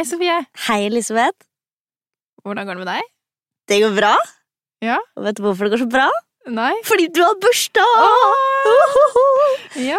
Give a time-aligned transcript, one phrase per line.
[0.00, 0.34] Hei, Sofie.
[0.64, 1.44] Hei, Elisabeth.
[2.40, 3.08] Hvordan går det med deg?
[3.68, 4.12] Det går bra.
[4.80, 4.94] Ja.
[5.12, 6.06] Og vet du hvorfor det går så bra?
[6.48, 6.70] Nei?
[6.88, 8.06] Fordi du har bursdag!
[8.70, 9.26] Uhuhu.
[9.84, 9.98] Ja.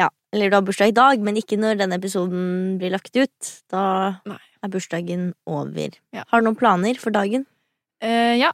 [0.00, 3.50] Ja, eller du har bursdag i dag, men ikke når denne episoden blir lagt ut.
[3.68, 3.82] Da
[4.24, 4.38] Nei.
[4.64, 5.92] er bursdagen over.
[6.16, 6.24] Ja.
[6.32, 7.44] Har du noen planer for dagen?
[8.00, 8.48] Eh, ja.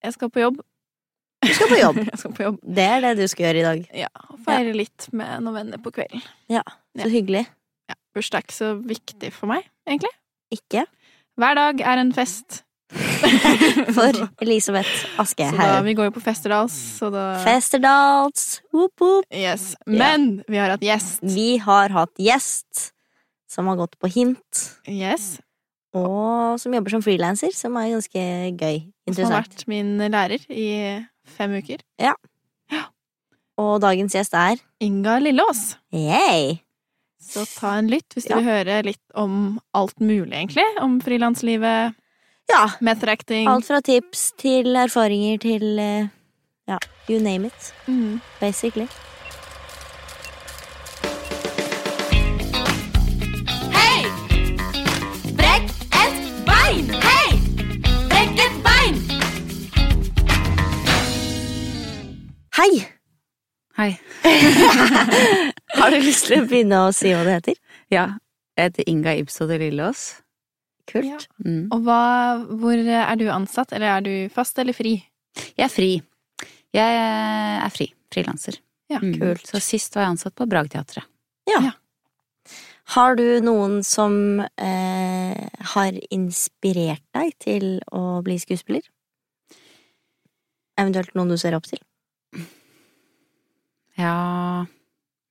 [0.00, 0.64] Jeg skal på jobb.
[1.44, 2.00] Du skal på jobb.
[2.08, 2.56] jeg skal på jobb.
[2.80, 3.84] Det er det du skal gjøre i dag.
[4.06, 4.12] Ja.
[4.32, 6.24] og Feire litt med noen venner på kvelden.
[6.48, 6.64] Ja.
[6.96, 7.44] Så hyggelig.
[7.92, 8.00] Ja.
[8.16, 10.16] Bursdag er ikke så viktig for meg, egentlig.
[10.52, 10.84] Ikke?
[11.40, 12.62] Hver dag er en fest.
[13.96, 14.12] For
[14.44, 18.60] Elisabeth Så da, vi går jo på Festerdals, så da Festerdals.
[18.72, 19.24] Whoop, whoop.
[19.32, 19.70] Yes.
[19.88, 21.22] Men vi har hatt gjest.
[21.24, 22.90] Vi har hatt gjest
[23.52, 25.38] som har gått på hint, Yes.
[25.96, 28.22] og som jobber som frilanser, som er ganske
[28.60, 28.78] gøy.
[29.12, 30.68] Som har vært min lærer i
[31.36, 31.80] fem uker.
[32.00, 32.14] Ja
[33.60, 35.76] Og dagens gjest er Inga Lillås.
[35.92, 36.60] Yay!
[37.22, 38.40] Så ta en lytt hvis du Ja.
[38.40, 40.64] vil høre litt om alt mulig, egentlig.
[40.80, 41.94] Om frilanslivet,
[42.50, 43.46] Ja, method acting.
[43.48, 46.08] alt fra tips til erfaringer til eh,
[46.68, 48.20] ja, you name it, Mm.
[48.40, 48.88] basically.
[53.72, 54.04] Hei!
[55.38, 55.70] Brekk
[56.02, 56.88] et bein!
[57.04, 57.38] Hei!
[58.08, 58.98] Brekk et bein!
[62.58, 62.91] Hei!
[63.82, 63.96] Hei.
[65.80, 67.56] Har du lyst til å begynne å si hva det heter?
[67.90, 68.04] Ja,
[68.54, 70.02] jeg heter Inga Ibso de Lillås.
[70.86, 71.08] Kult.
[71.08, 71.18] Ja.
[71.42, 71.64] Mm.
[71.74, 71.96] Og hva,
[72.60, 74.92] hvor er du ansatt, eller er du fast eller fri?
[75.56, 75.90] Jeg er fri.
[76.78, 77.88] Jeg er fri.
[78.14, 78.60] Frilanser.
[78.92, 79.16] Ja, Mm.
[79.18, 79.46] kult.
[79.50, 81.02] Så sist var jeg ansatt på Bragteatret.
[81.50, 81.58] Ja.
[81.66, 81.72] Ja.
[82.94, 88.82] Har du noen som eh, har inspirert deg til å bli skuespiller?
[90.78, 91.80] Eventuelt noen du ser opp til?
[94.02, 94.66] Ja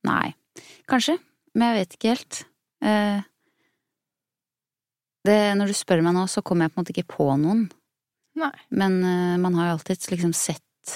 [0.08, 0.32] Nei.
[0.90, 1.18] Kanskje.
[1.54, 2.40] Men jeg vet ikke helt.
[2.82, 3.22] Eh,
[5.28, 7.68] det, når du spør meg nå, så kommer jeg på en måte ikke på noen.
[8.42, 8.54] Nei.
[8.74, 10.96] Men eh, man har jo alltid liksom sett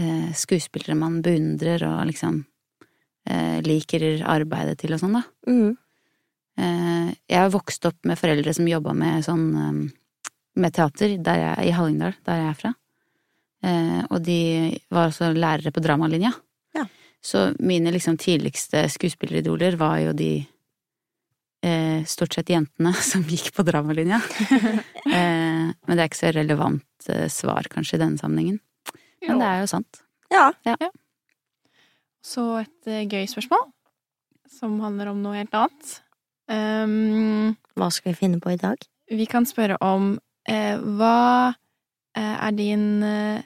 [0.00, 2.40] eh, skuespillere man beundrer og liksom
[3.28, 5.22] eh, liker arbeidet til og sånn, da.
[5.46, 5.76] Mm.
[6.56, 9.78] Eh, jeg har vokst opp med foreldre som jobba med sånn eh,
[10.56, 12.72] med teater der jeg, i Hallingdal, der jeg er fra.
[13.66, 14.40] Eh, og de
[14.92, 16.32] var også lærere på dramalinja.
[17.26, 17.30] Ja.
[17.30, 20.30] Så mine liksom tidligste skuespilleridoler var jo de
[21.66, 24.20] eh, stort sett jentene som gikk på dramalinja.
[25.18, 28.60] eh, men det er ikke så relevant eh, svar kanskje i denne sammenhengen.
[29.26, 30.02] Men det er jo sant.
[30.30, 30.50] Ja.
[32.22, 33.68] Så et eh, gøy spørsmål,
[34.58, 35.96] som handler om noe helt annet.
[36.46, 38.78] Um, Hva skal vi finne på i dag?
[39.10, 40.14] vi kan spørre om
[40.48, 41.54] eh, hva
[42.16, 43.42] eh, er din eh,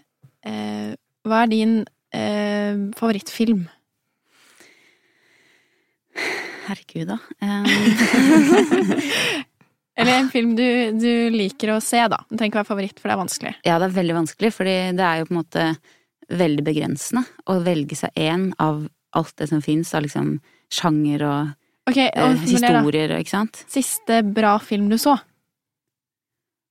[0.46, 0.92] eh,
[1.24, 1.74] Hva er din
[2.16, 2.49] eh,
[2.98, 3.66] favorittfilm?
[6.66, 7.18] Herregud, da.
[7.42, 7.64] Eh,
[10.00, 10.66] Eller en film du,
[10.96, 12.22] du liker å se, da.
[12.28, 13.54] Det trenger ikke være favoritt, for det er vanskelig.
[13.66, 15.66] Ja, det er veldig vanskelig, fordi det er jo på en måte
[16.30, 18.84] veldig begrensende å velge seg én av
[19.18, 20.36] alt det som fins av liksom
[20.72, 21.56] sjanger og
[21.90, 23.64] Ok, eh, og eh, historier og ikke sant.
[23.72, 25.16] Siste bra film du så?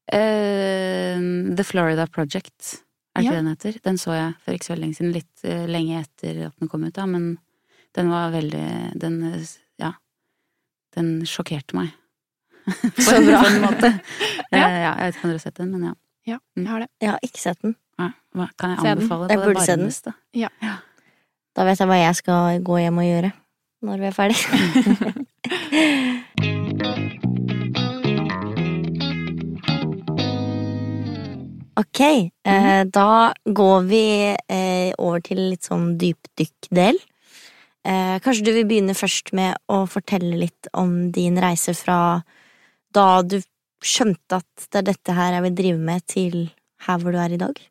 [0.09, 2.79] Uh, The Florida Project,
[3.19, 3.31] er det Ja.
[3.31, 3.80] ikke den heter?
[3.84, 6.69] Den så jeg for ikke så veldig lenge siden, litt uh, lenge etter at den
[6.72, 7.30] kom ut, da, men
[7.97, 8.66] den var veldig
[9.00, 9.19] Den,
[9.81, 9.91] ja.
[10.96, 11.90] Den sjokkerte meg.
[12.69, 13.41] På en- bra.
[13.68, 13.90] Måte.
[14.56, 14.66] Ja.
[14.66, 15.94] Uh, ja, jeg vet ikke om dere har sett den, men ja.
[16.30, 16.90] Ja, jeg har det.
[17.02, 17.75] Jeg har ikke sett den.
[18.00, 18.09] ja.
[18.38, 19.31] Hva kan jeg anbefale den.
[19.34, 19.80] Jeg burde se den.
[19.86, 20.13] varmeste?
[21.57, 23.31] Da vet jeg hva jeg skal gå hjem og gjøre
[23.81, 24.38] når vi er ferdig.
[31.79, 32.00] Ok,
[32.44, 34.03] eh, da går vi
[34.35, 36.97] eh, over til litt sånn dypdykkdel.
[37.88, 42.19] Eh, kanskje du vil begynne først med å fortelle litt om din reise fra
[42.91, 43.38] da du
[43.79, 46.38] skjønte at det er dette her jeg vil drive med, til
[46.84, 47.63] her hvor du er i dag?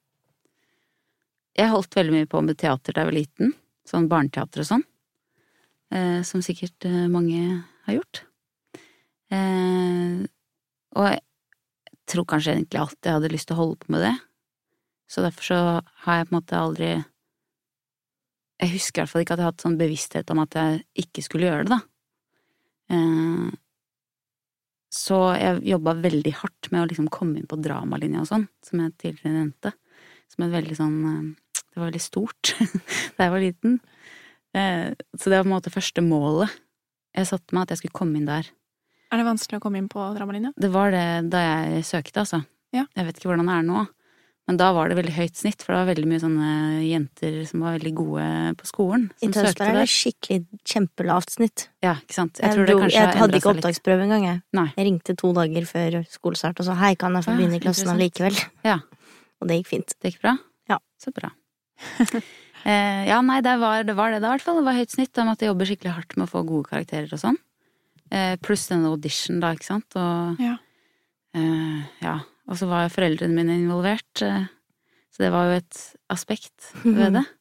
[1.58, 3.54] Jeg holdt veldig mye på med teater da jeg var liten.
[3.88, 4.88] Sånn barneteater og sånn.
[5.92, 7.42] Eh, som sikkert eh, mange
[7.84, 8.24] har gjort.
[9.36, 10.24] Eh,
[10.96, 11.27] og
[12.10, 14.14] tror kanskje egentlig alltid jeg hadde lyst til å holde på med det.
[15.08, 15.60] Så derfor så
[16.04, 16.90] har jeg på en måte aldri
[18.58, 20.82] Jeg husker i hvert fall ikke at jeg har hatt sånn bevissthet om at jeg
[21.04, 21.80] ikke skulle gjøre det, da.
[22.90, 23.50] Eh,
[24.98, 28.80] så jeg jobba veldig hardt med å liksom komme inn på dramalinja og sånn, som
[28.82, 29.74] jeg tidligere nevnte.
[30.32, 31.28] Som et veldig sånn eh,
[31.68, 32.54] Det var veldig stort
[33.16, 33.78] da jeg var liten.
[34.56, 36.56] Eh, Så det var på en måte første målet.
[37.14, 38.48] Jeg satte meg at jeg skulle komme inn der.
[39.08, 40.52] Er det vanskelig å komme inn på dramalinja?
[40.60, 42.42] Det var det da jeg søkte, altså.
[42.76, 42.84] Ja.
[42.96, 43.86] Jeg vet ikke hvordan det er nå,
[44.48, 46.50] Men da var det veldig høyt snitt, for det var veldig mye sånne
[46.80, 49.02] jenter som var veldig gode på skolen.
[49.20, 51.66] I Tønsberg er det skikkelig kjempelavt snitt.
[51.84, 52.40] Ja, ikke sant.
[52.40, 54.40] Jeg, Jeg tror det dro, kanskje jeg hadde ikke opptaksprøve engang, jeg.
[54.56, 54.64] Nei.
[54.72, 57.92] Jeg ringte to dager før skolestart og sa hei, kan jeg få begynne i klassen
[57.92, 58.40] allikevel?
[58.64, 58.78] Ja.
[59.42, 59.92] Og det gikk fint.
[60.00, 60.38] Det gikk bra?
[60.72, 60.80] Ja.
[60.96, 61.28] Så bra.
[62.64, 64.62] eh, ja, nei, det var, det var det da, i hvert fall.
[64.62, 65.12] Det var høyt snitt.
[65.12, 67.36] Jeg måtte jobbe skikkelig hardt med å få gode karakterer og sånn.
[68.10, 69.96] Eh, pluss denne audition, da, ikke sant.
[69.96, 70.56] Og Ja.
[71.34, 72.18] eh, ja.
[72.48, 74.22] Og så var foreldrene mine involvert.
[74.22, 74.46] Eh,
[75.12, 77.26] så det var jo et aspekt ved det.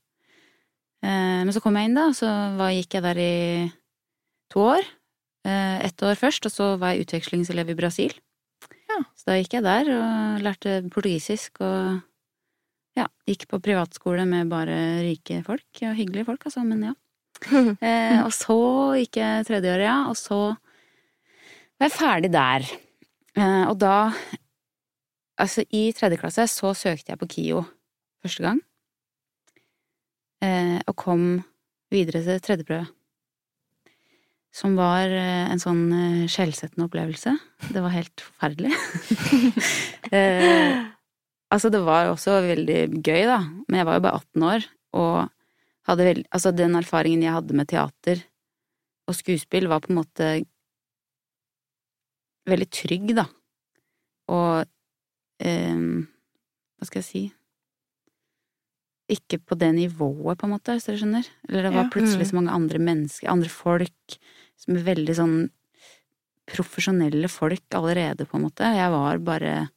[1.06, 2.28] Eh, men så kom jeg inn, da, og så
[2.58, 3.72] var, gikk jeg der i
[4.50, 4.82] to år.
[5.46, 8.16] Eh, ett år først, og så var jeg utvekslingselev i Brasil.
[8.90, 8.98] Ja.
[9.16, 12.02] Så da gikk jeg der og lærte portugisisk og
[12.98, 14.76] ja, gikk på privatskole med bare
[15.06, 16.94] rike folk, og hyggelige folk, altså, men ja.
[17.88, 18.58] Eh, og så
[18.98, 20.40] gikk jeg tredje året, ja, og så
[21.78, 22.66] var jeg ferdig der.
[23.38, 24.10] Eh, og da,
[25.38, 27.64] altså i tredje klasse, så søkte jeg på KIO
[28.26, 28.62] første gang.
[30.44, 31.28] Eh, og kom
[31.94, 32.90] videre til tredje prøve.
[34.58, 37.36] Som var eh, en sånn eh, skjellsettende opplevelse.
[37.70, 38.74] Det var helt forferdelig.
[40.16, 40.82] eh,
[41.54, 43.42] altså, det var også veldig gøy, da.
[43.68, 45.37] Men jeg var jo bare 18 år, og
[45.88, 48.24] hadde vel Altså, den erfaringen jeg hadde med teater
[49.08, 50.46] og skuespill, var på en måte
[52.48, 53.26] veldig trygg, da.
[54.32, 54.66] Og
[55.44, 55.82] eh,
[56.78, 57.24] Hva skal jeg si
[59.16, 61.28] Ikke på det nivået, på en måte, hvis dere skjønner.
[61.48, 61.90] Eller det var Ja.
[61.94, 62.30] plutselig Mm.
[62.32, 64.18] så mange andre mennesker, andre folk,
[64.58, 65.50] som er veldig sånn
[66.46, 68.68] profesjonelle folk allerede, på en måte.
[68.76, 69.70] Jeg var bare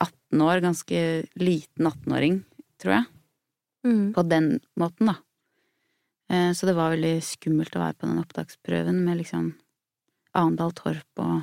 [0.00, 2.42] 18 år, ganske liten 18-åring,
[2.80, 3.06] tror jeg
[3.84, 4.12] Mm.
[4.14, 5.16] på den måten, da.
[6.30, 9.54] Eh, Så det var veldig skummelt å være på den opptaksprøven med liksom
[10.34, 11.42] Arendal Torp og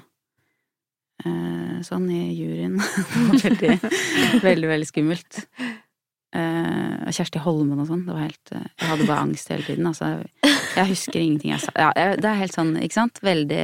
[1.25, 2.77] eh, sånn i juryen.
[3.13, 3.75] Det var veldig,
[4.47, 5.41] veldig, veldig skummelt.
[6.35, 8.05] Eh, og Kjersti Holmen og sånn.
[8.07, 10.11] Det var helt Jeg hadde bare angst hele tiden, altså.
[10.77, 11.71] Jeg husker ingenting jeg sa.
[11.75, 13.19] Ja, jeg- det er helt sånn, ikke sant?
[13.25, 13.63] Veldig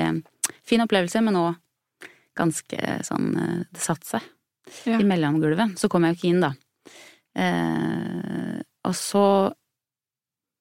[0.65, 1.55] fin opplevelse, men òg
[2.35, 3.29] ganske sånn
[3.71, 4.21] Det satte seg
[4.85, 4.97] Ja.
[4.99, 5.77] i mellomgulvet.
[5.79, 6.53] Så kom jeg jo ikke inn, da.
[7.35, 9.25] Eh, og så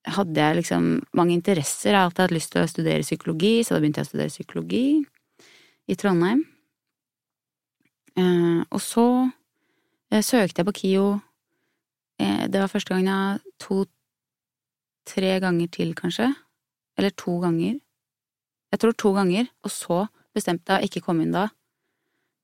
[0.05, 1.93] hadde jeg liksom mange interesser.
[1.93, 4.35] Jeg har alltid hatt lyst til å studere psykologi, så da begynte jeg å studere
[4.35, 4.87] psykologi
[5.89, 6.45] i Trondheim.
[8.15, 9.07] Eh, og så
[10.11, 11.07] eh, søkte jeg på KIO.
[12.21, 16.31] Eh, det var første gangen jeg to-tre ganger til, kanskje.
[16.99, 17.81] Eller to ganger.
[18.75, 20.05] Jeg tror to ganger, og så
[20.35, 21.49] bestemte jeg å ikke komme inn da.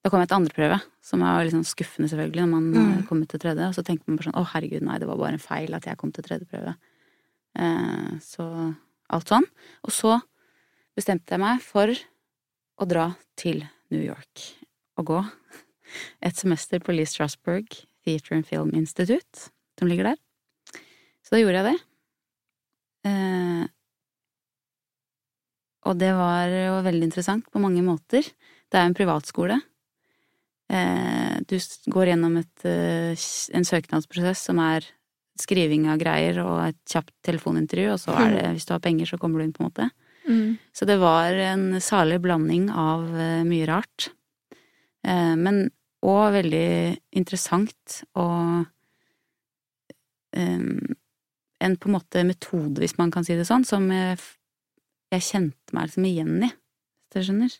[0.03, 3.07] Da kom til andreprøve, som var litt sånn skuffende selvfølgelig når man Mm.
[3.09, 3.69] kom til tredje.
[3.69, 5.85] Og så tenkte man bare sånn å herregud, nei, det var bare en feil at
[5.85, 6.77] jeg kom til tredje prøve.
[7.57, 8.75] Eh, så
[9.11, 9.45] alt sånn.
[9.85, 10.23] Og så
[10.97, 11.89] bestemte jeg meg for
[12.81, 14.55] å dra til New York
[14.97, 15.31] og gå
[16.23, 17.67] et semester på Lee Strasberg
[18.05, 20.17] Theatre and Film Institute, som ligger der.
[21.23, 21.81] Så da gjorde jeg det.
[23.05, 23.67] Eh,
[25.89, 28.23] og det var jo veldig interessant på mange måter.
[28.71, 29.61] Det er en privatskole.
[30.71, 31.57] Eh, du
[31.91, 33.19] går gjennom et, eh,
[33.57, 34.87] en søknadsprosess som er
[35.41, 39.09] skriving av greier og et kjapt telefonintervju, og så er det, hvis du har penger,
[39.09, 39.91] så kommer du inn, på en måte.
[40.29, 40.59] Mm.
[40.77, 44.11] Så det var en salig blanding av eh, mye rart.
[45.03, 45.71] Eh, men
[46.05, 48.69] òg veldig interessant og
[51.61, 54.21] en på en måte metode, hvis man kan si det sånn, som jeg,
[55.11, 57.57] jeg kjente meg liksom igjen i, hvis dere skjønner.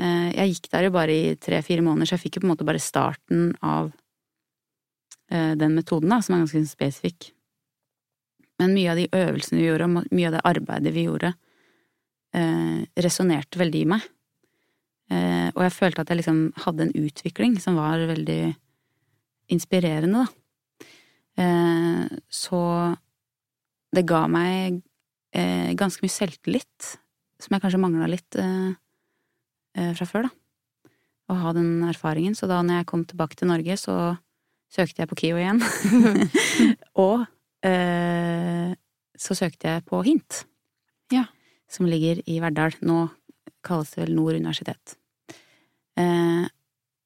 [0.00, 2.54] Eh, jeg gikk der jo bare i tre-fire måneder, så jeg fikk jo på en
[2.54, 3.90] måte bare starten av
[5.28, 7.30] eh, den metoden, da, som er ganske spesifikk.
[8.60, 11.34] Men mye av de øvelsene vi gjorde, og mye av det arbeidet vi gjorde,
[12.36, 14.08] eh, resonnerte veldig i meg.
[15.10, 18.42] Eh, og jeg følte at jeg liksom hadde en utvikling som var veldig
[19.52, 20.36] inspirerende, da.
[22.28, 22.58] Så
[23.96, 24.82] det ga meg
[25.80, 26.90] ganske mye selvtillit,
[27.40, 28.74] som jeg kanskje mangla litt eh,
[29.74, 30.90] fra før, da.
[31.30, 32.34] Å ha den erfaringen.
[32.34, 33.96] Så da når jeg kom tilbake til Norge, så
[34.70, 35.60] søkte jeg på KIO igjen.
[37.04, 37.26] og
[37.66, 38.72] eh,
[39.18, 40.44] så søkte jeg på HINT.
[41.14, 41.26] Ja.
[41.70, 42.74] Som ligger i Verdal.
[42.82, 43.04] Nå
[43.66, 44.96] kalles det vel Nord universitet.
[46.00, 46.48] Eh,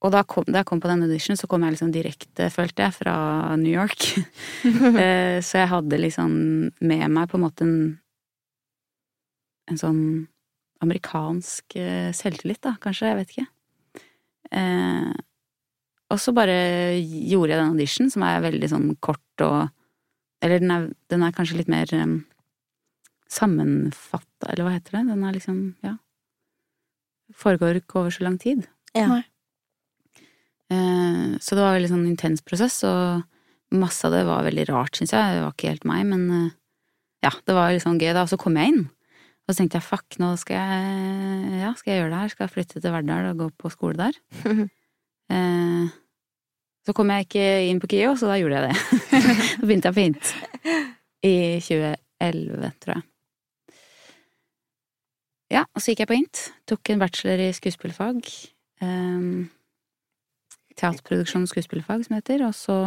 [0.05, 2.85] og da, kom, da jeg kom på den audition, så kom jeg liksom direkte, følte
[2.85, 3.17] jeg, fra
[3.61, 4.09] New York.
[5.01, 6.33] eh, så jeg hadde liksom
[6.85, 7.77] med meg på en måte en
[9.71, 10.01] en sånn
[10.85, 13.47] amerikansk eh, selvtillit, da, kanskje, jeg vet ikke.
[14.55, 15.15] Eh,
[16.13, 16.57] og så bare
[17.01, 19.65] gjorde jeg den audition, som er veldig sånn kort og
[20.45, 22.19] Eller den er, den er kanskje litt mer um,
[23.33, 25.05] sammenfatta, eller hva heter det?
[25.09, 25.95] Den er liksom, ja
[27.33, 28.67] Foregår ikke over så lang tid.
[28.93, 29.07] Ja.
[29.09, 29.23] Nei.
[30.69, 33.25] Eh, så det var veldig sånn intens prosess, og
[33.75, 35.39] masse av det var veldig rart, syns jeg.
[35.39, 36.53] Det var ikke helt meg, men eh,
[37.25, 38.27] ja, det var litt sånn gøy da.
[38.27, 38.85] Og så kom jeg inn,
[39.45, 42.33] og så tenkte jeg fuck, nå skal jeg, ja, skal jeg gjøre det her?
[42.33, 44.17] Skal jeg flytte til Verdal og gå på skole der?
[45.35, 45.93] eh,
[46.85, 49.11] så kom jeg ikke inn på KIO, så da gjorde jeg det.
[49.55, 50.33] Så begynte jeg på hint.
[51.25, 51.35] I
[51.65, 53.05] 2011, tror jeg.
[55.55, 56.43] Ja, og så gikk jeg på hint.
[56.69, 58.21] Tok en bachelor i skuespillfag.
[58.85, 59.49] Eh,
[60.77, 62.45] teaterproduksjon og skuespillfag, som det heter.
[62.49, 62.79] Og så,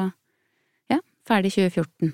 [0.94, 2.14] ja, ferdig 2014.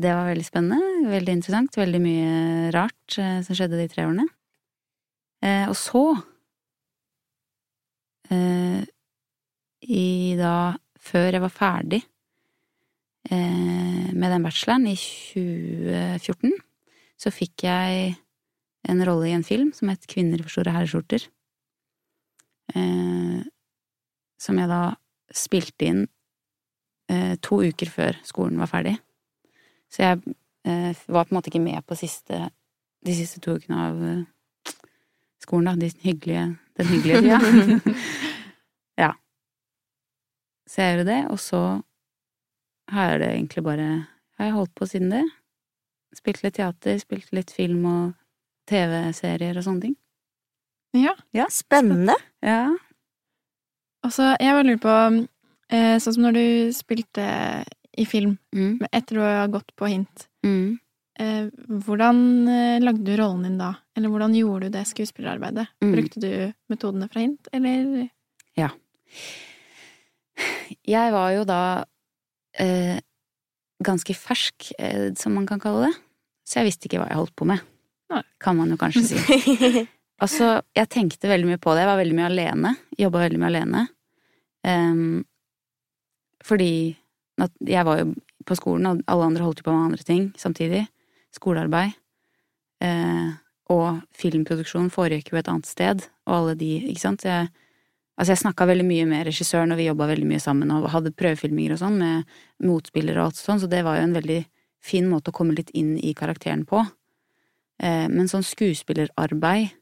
[0.00, 2.28] Det var veldig spennende, veldig interessant, veldig mye
[2.72, 4.24] rart eh, som skjedde de tre årene.
[5.44, 6.04] Eh, og så
[8.32, 8.84] eh,
[9.88, 11.98] i da Før jeg var ferdig
[13.32, 16.52] eh, med den bacheloren, i 2014,
[17.16, 18.10] så fikk jeg
[18.84, 21.24] en rolle i en film som het Kvinner for store herreskjorter.
[22.76, 23.40] Eh,
[24.40, 24.82] som jeg da
[25.32, 26.04] spilte inn
[27.08, 28.98] eh, to uker før skolen var ferdig.
[29.90, 30.20] Så jeg
[30.66, 32.48] eh, var på en måte ikke med på siste,
[33.06, 34.74] de siste to ukene av eh,
[35.42, 35.76] skolen, da.
[35.80, 36.46] De hyggelige,
[36.78, 37.94] den hyggelige tida.
[39.04, 39.12] ja.
[40.70, 41.62] Så jeg gjorde det, og så
[42.90, 44.06] har det egentlig bare
[44.38, 45.24] Har jeg holdt på siden det.
[46.16, 48.12] Spilt litt teater, spilt litt film og
[48.70, 49.96] TV-serier og sånne ting.
[50.96, 51.44] Ja.
[51.52, 52.16] Spennende.
[52.42, 52.70] Ja.
[54.02, 54.94] Og så, jeg bare lurer på
[55.76, 57.26] eh, Sånn som når du spilte
[57.98, 58.78] i film Mm.
[58.92, 60.78] etter å ha gått på hint, Mm.
[61.18, 63.74] eh, hvordan eh, lagde du rollen din da?
[63.96, 65.66] Eller hvordan gjorde du det skuespillerarbeidet?
[65.82, 65.92] Mm.
[65.94, 68.08] Brukte du metodene fra hint, eller?
[70.86, 71.84] Jeg var jo da
[72.58, 72.98] eh,
[73.84, 75.94] ganske fersk, eh, som man kan kalle det.
[76.48, 77.60] Så jeg visste ikke hva jeg holdt på med.
[78.10, 78.22] Nei.
[78.42, 79.86] Kan man jo kanskje si.
[80.20, 81.80] Altså, jeg tenkte veldig mye på det.
[81.80, 82.70] Jeg var veldig mye alene.
[83.00, 83.84] Jobba veldig mye alene.
[84.68, 85.22] Um,
[86.44, 86.68] fordi
[87.66, 88.12] jeg var jo
[88.46, 90.84] på skolen, og alle andre holdt jo på med andre ting samtidig.
[91.36, 91.96] Skolearbeid.
[92.84, 93.30] Eh,
[93.70, 97.26] og filmproduksjon foregikk jo et annet sted, og alle de, ikke sant.
[97.26, 97.50] Jeg,
[98.16, 101.14] altså, jeg snakka veldig mye med regissøren, og vi jobba veldig mye sammen og hadde
[101.14, 104.40] prøvefilminger og sånn med motspillere og alt sånn, så det var jo en veldig
[104.80, 106.82] fin måte å komme litt inn i karakteren på.
[107.80, 109.76] Eh, men sånn skuespillerarbeid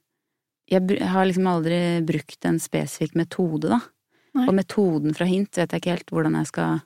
[0.69, 3.79] Jeg har liksom aldri brukt en spesifikk metode, da.
[4.37, 4.45] Nei.
[4.45, 6.83] Og metoden fra hint vet jeg ikke helt hvordan jeg skal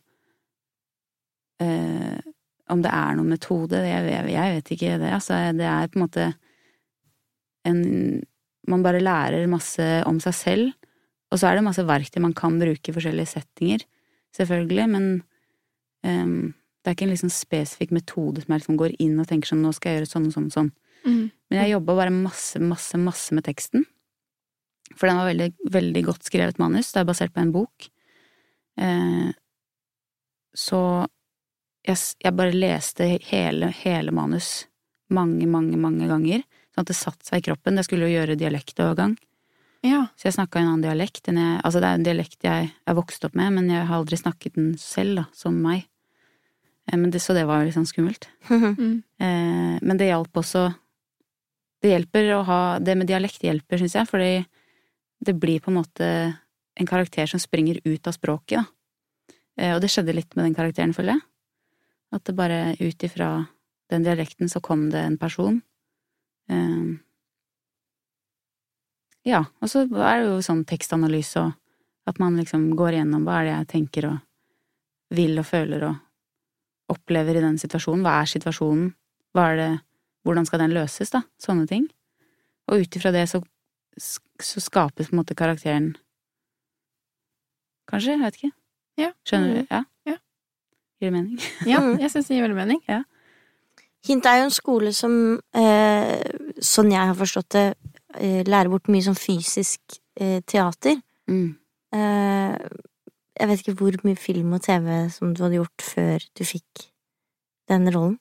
[1.63, 2.31] eh,
[2.73, 5.11] Om det er noen metode, jeg, jeg, jeg vet ikke det.
[5.17, 6.29] Altså, det er på en måte
[7.69, 7.83] en
[8.69, 10.91] Man bare lærer masse om seg selv,
[11.33, 13.83] og så er det masse verktøy man kan bruke i forskjellige settinger,
[14.39, 15.07] selvfølgelig, men
[16.07, 16.53] um,
[16.83, 19.65] det er ikke en liksom spesifikk metode som jeg liksom går inn og tenker sånn,
[19.67, 20.71] nå skal jeg gjøre sånn og sånn og sånn.
[21.03, 21.25] Mm.
[21.51, 23.85] Men jeg jobba bare masse, masse, masse med teksten.
[24.97, 26.91] For den var veldig, veldig godt skrevet manus.
[26.93, 27.87] Det er basert på en bok.
[28.83, 29.31] Eh,
[30.59, 30.81] så
[31.87, 34.67] jeg, jeg bare leste hele, hele manus
[35.13, 36.43] mange, mange, mange ganger.
[36.73, 37.79] Sånn at det satte seg i kroppen.
[37.79, 39.17] Jeg skulle jo gjøre dialektovergang.
[39.85, 40.05] Ja.
[40.17, 42.97] Så jeg snakka en annen dialekt enn jeg Altså, det er en dialekt jeg er
[42.97, 45.89] vokst opp med, men jeg har aldri snakket den selv, da, som meg.
[46.89, 48.31] Eh, men det, så det var jo litt sånn skummelt.
[48.53, 49.03] Mm.
[49.19, 50.63] Eh, men det hjalp også
[51.83, 54.45] Det hjelper å ha Det med dialekt hjelper, syns jeg, fordi
[55.23, 56.07] det blir på en måte
[56.79, 59.35] en karakter som springer ut av språket, da.
[59.59, 61.25] Eh, og det skjedde litt med den karakteren, føler jeg.
[62.13, 63.47] At det bare ut ifra
[63.93, 65.61] den dialekten så kom det en person.
[66.51, 66.93] Eh,
[69.29, 71.53] ja, og så er det jo sånn tekstanalyse og
[72.11, 74.19] at man liksom går igjennom hva er det jeg tenker og
[75.15, 78.03] vil og føler og opplever i den situasjonen.
[78.05, 78.91] Hva er situasjonen?
[79.33, 79.71] Hva er det,
[80.27, 81.23] hvordan skal den løses, da?
[81.41, 81.87] Sånne ting.
[82.71, 83.41] Og ut ifra det så,
[83.99, 85.95] så skapes på en måte karakteren
[87.91, 88.15] Kanskje?
[88.15, 88.51] Jeg vet ikke.
[89.01, 89.09] Ja.
[89.27, 89.63] Skjønner du?
[89.67, 89.81] Ja?
[91.03, 91.09] Ja.
[91.09, 91.39] Gir det mening?
[91.73, 92.81] ja, jeg syns det gir veldig mening.
[94.07, 95.13] Hint er jo en skole som,
[95.55, 96.23] eh,
[96.63, 97.67] sånn jeg har forstått det,
[98.19, 100.99] eh, lærer bort mye sånn fysisk eh, teater.
[101.31, 101.55] Mm.
[101.95, 102.57] Eh,
[103.39, 106.89] jeg vet ikke hvor mye film og TV som du hadde gjort før du fikk
[107.71, 108.19] den rollen.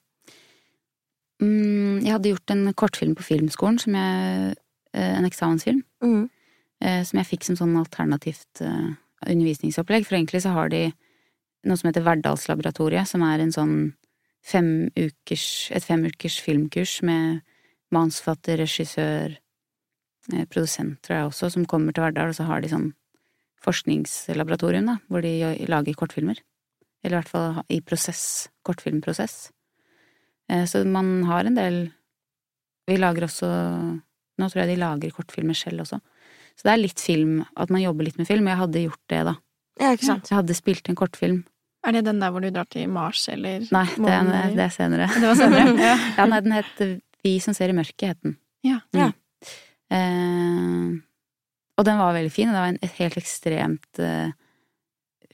[1.42, 4.56] Mm, jeg hadde gjort en kortfilm på filmskolen, som jeg,
[4.94, 6.30] eh, en eksamensfilm, Mm.
[6.80, 8.94] eh, som jeg fikk som sånn alternativt eh,
[9.26, 10.06] undervisningsopplegg.
[10.06, 10.92] For egentlig så har de
[11.64, 13.74] noe som heter Verdalslaboratoriet, som er en sånn
[14.42, 17.42] fem ukers, et fem ukers filmkurs med
[17.94, 19.36] manusforfatter, regissør,
[20.32, 22.92] eh, produsent, tror jeg også, som kommer til Verdal, og så har de sånn
[23.62, 25.36] forskningslaboratorium, da, hvor de
[25.70, 26.40] lager kortfilmer.
[27.04, 29.50] Eller i hvert fall i prosess, kortfilmprosess.
[30.48, 31.92] Eh, Så man har en del
[32.88, 33.46] Vi lager også
[34.38, 36.00] Nå tror jeg de lager kortfilmer selv også.
[36.56, 38.46] Så det er litt film, at man jobber litt med film.
[38.48, 39.34] Jeg hadde gjort det, da.
[39.78, 40.28] Ja, ikke sant.
[40.28, 41.44] Jeg hadde spilt en kortfilm.
[41.84, 44.70] Er det den der hvor du drar til Mars, eller Nei, det er, det er
[44.74, 45.08] senere.
[45.14, 45.72] Det var senere.
[45.88, 45.96] Ja.
[46.18, 46.82] Ja, nei, den het
[47.24, 48.36] Vi som ser i mørket, het den.
[48.66, 48.78] Ja.
[48.94, 49.08] Ja.
[49.90, 50.92] Eh,
[51.78, 54.30] og den var veldig fin, og det var en et helt ekstremt eh,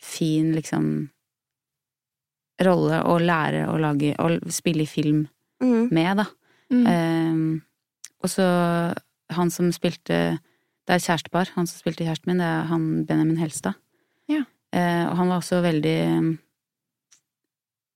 [0.00, 0.88] fin, liksom
[2.64, 5.26] rolle å lære å lage Å spille i film
[5.60, 5.88] Mm.
[5.90, 6.24] med, da.
[6.70, 6.84] Mm.
[6.86, 7.60] Eh,
[8.22, 8.44] og så
[9.34, 10.38] han som spilte
[10.86, 11.50] Det er kjærestepar.
[11.56, 13.74] Han som spilte kjæresten min, det er han Benjamin Helstad.
[14.30, 14.44] Ja.
[14.72, 16.32] Eh, og han var også veldig mm,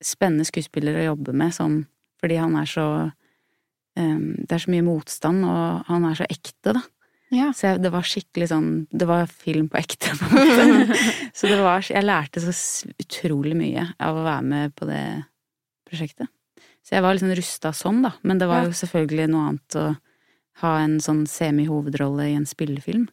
[0.02, 1.82] spennende skuespiller å jobbe med, sånn
[2.22, 2.86] fordi han er så
[3.98, 6.82] eh, Det er så mye motstand, og han er så ekte, da.
[7.34, 7.48] ja.
[7.56, 10.98] Så jeg, det var skikkelig sånn Det var film på ekte, på en måte.
[11.38, 12.54] så det var Jeg lærte så
[13.02, 15.02] utrolig mye av å være med på det
[15.90, 16.30] prosjektet.
[16.82, 18.14] Så jeg var liksom rusta sånn, da.
[18.26, 19.84] Men det var jo selvfølgelig noe annet å
[20.62, 23.04] ha en sånn semi-hovedrolle i en spillefilm.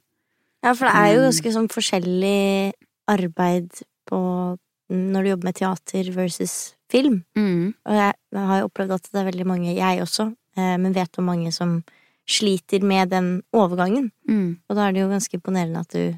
[0.63, 1.25] Ja, for det er jo Mm.
[1.29, 2.73] ganske sånn forskjellig
[3.09, 4.19] arbeid på
[4.89, 6.53] når du jobber med teater versus
[6.89, 7.19] film.
[7.37, 7.73] Mm.
[7.85, 11.19] Og jeg, har jo opplevd at det er veldig mange, jeg også, eh, men vet
[11.21, 11.75] om mange som
[12.29, 14.09] sliter med den overgangen.
[14.29, 14.57] Mm.
[14.69, 16.17] Og da er det jo ganske imponerende at du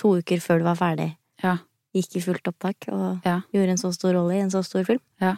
[0.00, 1.10] to uker før du var ferdig,
[1.42, 1.58] Ja.
[1.96, 3.40] gikk i fullt opptak og Ja.
[3.52, 5.00] gjorde en så stor rolle i en så stor film.
[5.20, 5.36] Ja.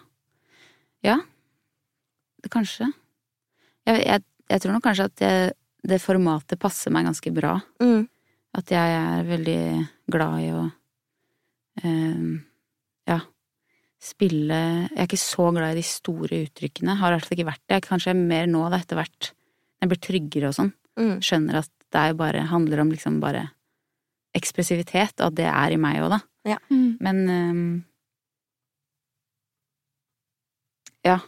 [2.51, 2.89] Kanskje.
[3.87, 5.53] Jeg, jeg, jeg tror nok kanskje at jeg,
[5.87, 7.57] det formatet passer meg ganske bra.
[7.83, 8.09] Mm.
[8.59, 9.61] At jeg er veldig
[10.13, 10.65] glad i å
[11.81, 13.19] ja,
[14.03, 14.59] spille
[14.91, 16.99] Jeg er ikke så glad i de store uttrykkene.
[16.99, 17.81] Har i hvert fall ikke vært det.
[17.87, 19.31] Kanskje jeg er mer nå, da, etter hvert.
[19.81, 20.73] Jeg blir tryggere og sånn.
[21.01, 21.17] Mm.
[21.25, 23.47] Skjønner at det er bare, handler om liksom bare
[24.37, 26.21] ekspressivitet, og at det er i meg òg, da.
[26.73, 26.91] Mm.
[27.05, 27.63] Men eh,
[31.03, 31.19] Ja.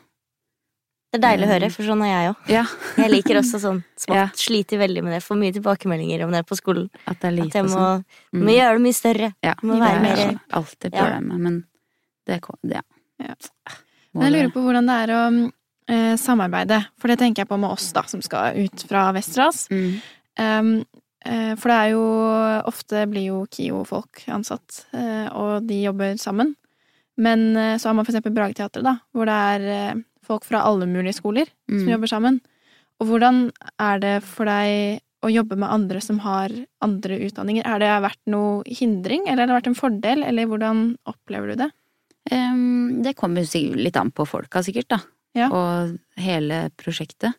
[1.14, 1.54] Det er deilig å Mm.
[1.54, 2.48] høre, for sånn er jeg òg.
[2.50, 2.62] Ja.
[3.04, 4.16] Jeg liker også sånn smått.
[4.18, 4.24] Ja.
[4.34, 5.20] Sliter veldig med det.
[5.22, 6.88] Får mye tilbakemeldinger om det på skolen.
[7.06, 8.04] At det er At jeg må, sånn.
[8.34, 9.28] må gjøre det mye større.
[9.46, 9.54] Ja.
[9.62, 11.04] må være det er mer- alltid Ja.
[11.04, 11.64] problemet, men
[12.26, 12.40] det,
[12.74, 12.80] ja.
[13.22, 13.34] Ja.
[14.14, 15.52] Men jeg lurer på hvordan det er å
[15.86, 19.68] eh, samarbeide, for det tenker jeg på med oss, da, som skal ut fra Vestras.
[19.70, 20.00] Mm.
[20.38, 20.84] Um,
[21.26, 22.04] eh, for det er jo
[22.66, 26.56] Ofte blir jo KIO-folk ansatt, eh, og de jobber sammen.
[27.18, 29.60] Men eh, så har man for eksempel Brageteatret, da, hvor det er
[29.92, 29.94] eh,
[30.26, 31.92] folk fra alle mulige skoler som Mm.
[31.94, 32.40] jobber sammen.
[33.00, 36.50] Og hvordan er det for deg å jobbe med andre som har
[36.84, 37.64] andre utdanninger?
[37.66, 41.56] Har det vært noe hindring, eller har det vært en fordel, eller hvordan opplever du
[41.64, 41.70] det?
[42.32, 43.42] Um, det kommer
[43.76, 45.00] litt an på folka, sikkert, da.
[45.34, 45.48] Ja.
[45.50, 47.34] Og hele prosjektet.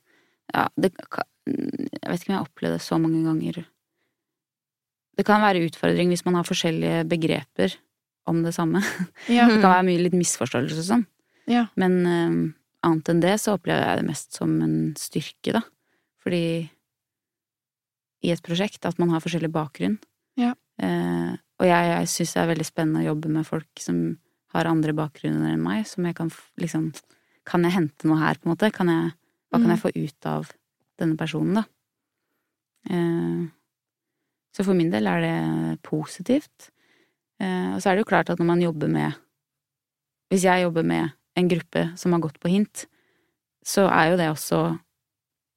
[0.54, 0.92] Ja, det
[1.46, 3.66] Jeg vet ikke om jeg har opplevd det så mange ganger.
[5.16, 7.76] Det kan være utfordring hvis man har forskjellige begreper
[8.28, 8.82] om det samme.
[9.30, 9.46] Ja.
[9.50, 11.06] Det kan være mye litt misforståelse og sånn.
[11.48, 11.68] ja.
[11.78, 12.40] Men em,
[12.86, 15.62] annet enn det så opplever jeg det mest som en styrke, da.
[16.24, 16.44] Fordi
[18.26, 19.98] i et prosjekt at man har forskjellig bakgrunn.
[20.40, 20.54] Ja.
[20.82, 24.00] Eh, og jeg, jeg syns det er veldig spennende å jobbe med folk som
[24.56, 26.92] har andre bakgrunner enn meg, som jeg kan liksom
[27.46, 28.72] Kan jeg hente noe her, på en måte?
[28.74, 29.12] Kan jeg,
[29.54, 29.74] hva kan Mm.
[29.76, 30.48] jeg få ut av
[30.98, 31.64] denne personen, da?
[32.90, 33.44] Eh,
[34.56, 36.72] så for min del er det positivt.
[37.40, 39.14] Eh, og så er det jo klart at når man jobber med
[40.32, 42.86] Hvis jeg jobber med en gruppe som har gått på hint,
[43.66, 44.80] så er jo det også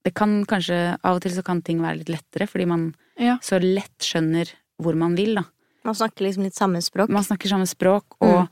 [0.05, 3.37] Det kan kanskje Av og til så kan ting være litt lettere, fordi man Ja.
[3.43, 4.49] så lett skjønner
[4.81, 5.43] hvor man vil, da.
[5.85, 7.09] Man snakker liksom litt samme språk.
[7.11, 8.49] Man snakker samme språk, og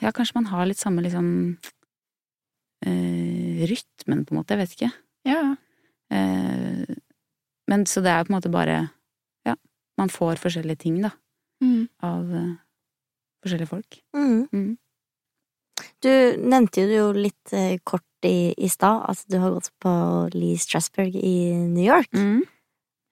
[0.00, 1.58] ja, kanskje man har litt samme liksom
[2.86, 4.54] eh, rytmen, på en måte.
[4.54, 4.92] Jeg vet ikke.
[5.28, 5.56] ja.
[6.10, 6.94] Eh,
[7.68, 8.90] men så det er på en måte bare
[9.44, 9.54] Ja,
[9.98, 11.10] man får forskjellige ting, da,
[11.60, 11.88] Mm.
[12.02, 12.54] av eh,
[13.44, 14.00] forskjellige folk.
[14.14, 14.48] Mm.
[14.52, 14.78] Mm.
[16.04, 19.90] Du nevnte jo litt eh, kort i, i stad at du har gått på
[20.34, 22.10] Lee Strasberg i New York.
[22.14, 22.44] Mm.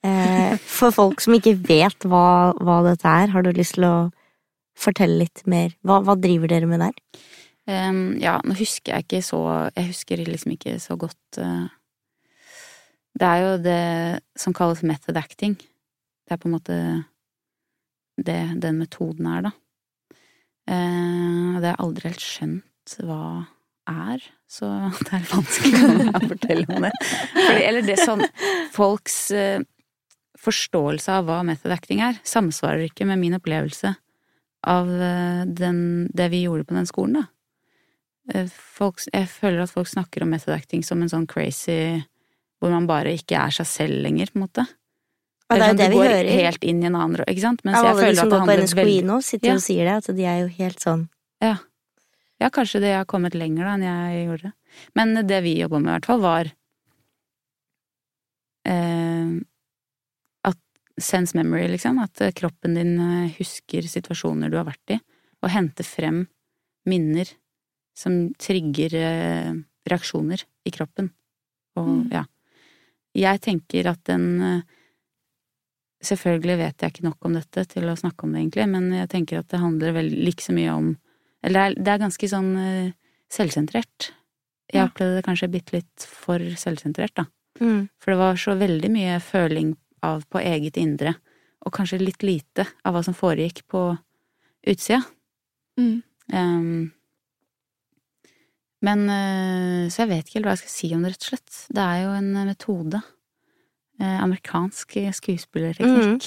[0.07, 3.97] Eh, for folk som ikke vet hva, hva dette er, har du lyst til å
[4.79, 5.75] fortelle litt mer?
[5.87, 6.95] Hva, hva driver dere med der?
[7.67, 9.41] Um, ja, nå husker jeg ikke så
[9.75, 11.65] Jeg husker liksom ikke så godt uh,
[13.19, 13.81] Det er jo det
[14.39, 15.57] som kalles method acting.
[15.59, 16.77] Det er på en måte
[18.17, 19.53] det den metoden er, da.
[20.71, 22.63] Uh, det har jeg aldri helt skjønt
[23.03, 23.21] hva
[23.91, 24.67] er, så
[25.07, 26.93] det er vanskelig for meg å fortelle om det.
[27.35, 28.25] Fordi, eller det sånn
[28.75, 29.61] Folks eh,
[30.47, 33.95] forståelse av hva method acting er, samsvarer ikke med min opplevelse
[34.67, 35.79] av eh, den,
[36.15, 37.27] det vi gjorde på den skolen, da.
[38.35, 42.03] Eh, Folk, jeg føler at folk snakker om method acting som en sånn crazy
[42.59, 44.65] Hvor man bare ikke er seg selv lenger, på en måte.
[45.47, 46.31] Ja, det er jo det sånn, vi går hører.
[46.43, 47.61] helt inn i en annen Ikke sant?
[47.65, 49.19] Mens ja, jeg alle de føler som at det går på handler NSKI veldig nå,
[49.23, 49.55] sitter Ja.
[49.55, 51.05] og sier det, at de er jo helt sånn
[51.45, 51.53] Ja,
[52.53, 54.53] kanskje det har kommet lenger da enn jeg gjorde.
[54.99, 56.51] Men det vi jobba med, i hvert fall, var
[58.69, 59.31] eh,
[60.51, 60.61] at
[61.01, 62.01] sense memory, liksom.
[62.03, 65.01] At eh, kroppen din eh, husker situasjoner du har vært i,
[65.43, 66.27] og henter frem
[66.87, 67.31] minner
[67.97, 69.53] som trigger eh,
[69.89, 71.13] reaksjoner i kroppen.
[71.77, 72.09] Og Mm.
[72.13, 72.25] ja.
[73.17, 74.63] Jeg tenker at den eh,
[76.07, 79.09] Selvfølgelig vet jeg ikke nok om dette til å snakke om det, egentlig, men jeg
[79.09, 80.91] tenker at det handler vel like så mye om
[81.47, 82.93] Eller det er, det er ganske sånn uh,
[83.33, 84.11] selvsentrert.
[84.73, 84.89] Jeg Ja.
[84.89, 87.27] opplevde det kanskje bitte litt for selvsentrert, da.
[87.61, 87.87] Mm.
[88.03, 91.15] For det var så veldig mye føling av på eget indre,
[91.65, 93.85] og kanskje litt lite av hva som foregikk på
[94.67, 95.05] utsida.
[95.79, 96.03] Mm.
[96.35, 96.93] Um,
[98.83, 101.31] men eh, Så jeg vet ikke helt hva jeg skal si om det, rett og
[101.31, 101.61] slett.
[101.75, 103.01] Det er jo en eh, metode.
[104.01, 106.27] Eh, amerikansk skuespillerteknikk.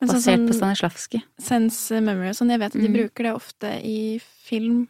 [0.00, 1.22] Men sånn basert på som Stanislavskij.
[1.40, 2.94] sense memory og sånn, jeg vet at de Mm.
[2.94, 4.88] bruker det ofte i film.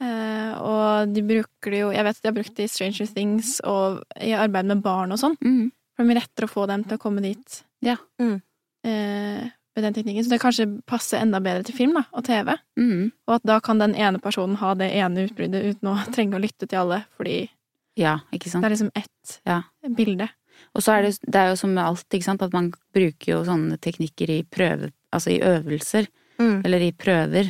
[0.00, 3.06] Eh, og de bruker det jo Jeg vet at de har brukt det i Stranger
[3.08, 5.36] Things og i arbeid med barn og sånn.
[5.40, 5.70] Mm.
[5.96, 7.96] For det er mye lettere å få dem til å komme dit Ja.
[8.20, 8.42] Mm.
[8.84, 10.24] eh, med den teknikken.
[10.24, 12.54] Så det kanskje passer enda bedre til film da, og TV.
[12.78, 13.12] Mm.
[13.28, 16.40] Og at da kan den ene personen ha det ene utbruddet uten å trenge å
[16.40, 17.48] lytte til alle, fordi
[17.96, 18.62] Ja, ikke sant.
[18.62, 19.62] det er liksom ett Ja.
[19.88, 20.28] bilde.
[20.76, 23.30] Og så er det, det er jo som med alt, ikke sant, at man bruker
[23.32, 26.08] jo sånne teknikker i prøve, altså i øvelser,
[26.38, 26.58] Mm.
[26.66, 27.46] eller i prøver.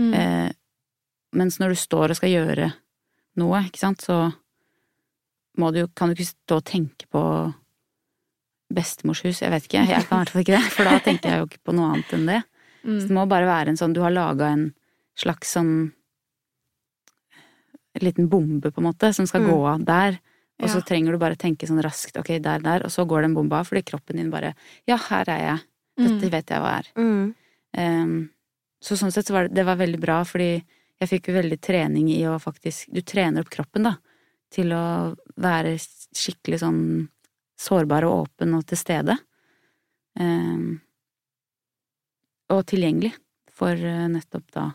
[0.00, 0.12] Mm.
[0.18, 0.48] Eh,
[1.38, 2.72] mens når du står og skal gjøre
[3.38, 4.32] noe, ikke sant, så
[5.56, 7.22] må du, jo- kan du ikke stå og tenke på
[8.74, 9.40] bestemors hus.
[9.42, 11.46] Jeg vet ikke, jeg kan i hvert fall ikke det, for da tenker jeg jo
[11.46, 12.42] ikke på noe annet enn det.
[12.82, 13.00] Så Mm.
[13.06, 14.74] det må bare være en sånn, du har laga en
[15.16, 15.92] slags sånn
[17.96, 19.50] En liten bombe, på en måte, som skal Mm.
[19.50, 20.18] gå av der.
[20.62, 23.34] Og så trenger du bare tenke sånn raskt, ok, der, der, og så går den
[23.34, 24.54] bomba fordi kroppen din bare
[24.88, 25.60] Ja, her er jeg.
[25.98, 26.30] Dette Mm.
[26.30, 26.86] vet jeg hva er.
[26.96, 27.34] Mm.
[27.76, 28.30] Um,
[28.80, 30.62] så sånn sett så var det, det var veldig bra, fordi
[31.00, 33.96] jeg fikk jo veldig trening i å faktisk Du trener opp kroppen, da,
[34.50, 35.76] til å være
[36.14, 37.08] skikkelig sånn
[37.58, 39.18] sårbar og åpen og til stede.
[40.18, 40.80] Um,
[42.48, 43.12] og tilgjengelig
[43.50, 44.70] for eh, nettopp da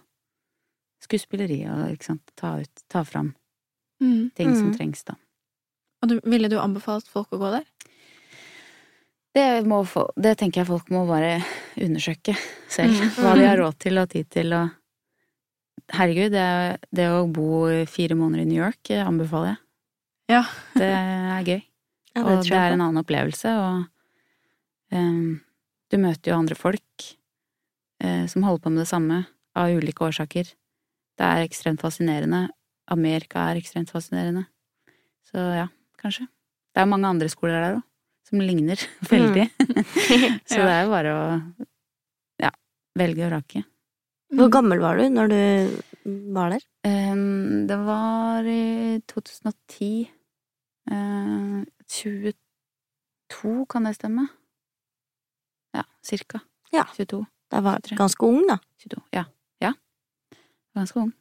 [1.01, 3.33] skuespilleri og ikke sant, ta ut, ta fram
[4.01, 4.31] Mm.
[4.35, 4.77] ting som Mm.
[4.77, 5.13] trengs, da.
[6.01, 7.65] Og du, ville du anbefalt folk å gå der?
[9.31, 11.37] Det, må, få- det tenker jeg folk må bare
[11.79, 12.33] undersøke
[12.71, 12.97] selv.
[12.97, 13.11] Mm.
[13.15, 14.77] Hva de har råd til og tid til og
[15.91, 16.43] Herregud, det,
[16.95, 19.59] det å bo fire måneder i New York eh, anbefaler jeg.
[20.31, 20.43] Ja.
[20.77, 21.61] Det er gøy.
[22.11, 23.85] Ja, og det er en annen opplevelse, og
[24.91, 25.37] um,
[25.87, 27.05] du møter jo andre folk
[28.03, 29.19] uh, som holder på med det samme,
[29.55, 30.49] av ulike årsaker.
[31.15, 32.49] Det er ekstremt fascinerende.
[32.91, 34.43] Amerika er ekstremt fascinerende.
[35.23, 35.69] Så ja,
[36.01, 36.27] kanskje.
[36.71, 37.83] Det er mange andre skoler der òg,
[38.29, 38.79] som ligner
[39.11, 39.45] veldig.
[40.49, 40.65] Så Ja.
[40.65, 41.23] det er jo bare å
[42.45, 42.51] ja,
[42.99, 43.63] velge og vrake.
[44.31, 45.41] Hvor gammel var du når du
[46.33, 46.63] var der?
[46.87, 50.07] Um, det var i 2010.
[50.91, 51.61] Uh,
[51.91, 54.23] 22, kan det stemme?
[55.75, 56.39] Ja, cirka.
[56.71, 56.85] Ja.
[56.95, 57.25] 22.
[57.51, 58.57] Da var du ganske ung, da.
[58.79, 59.01] 22.
[59.13, 59.25] Ja.
[59.61, 59.73] Ja.
[60.79, 61.11] Ganske ung.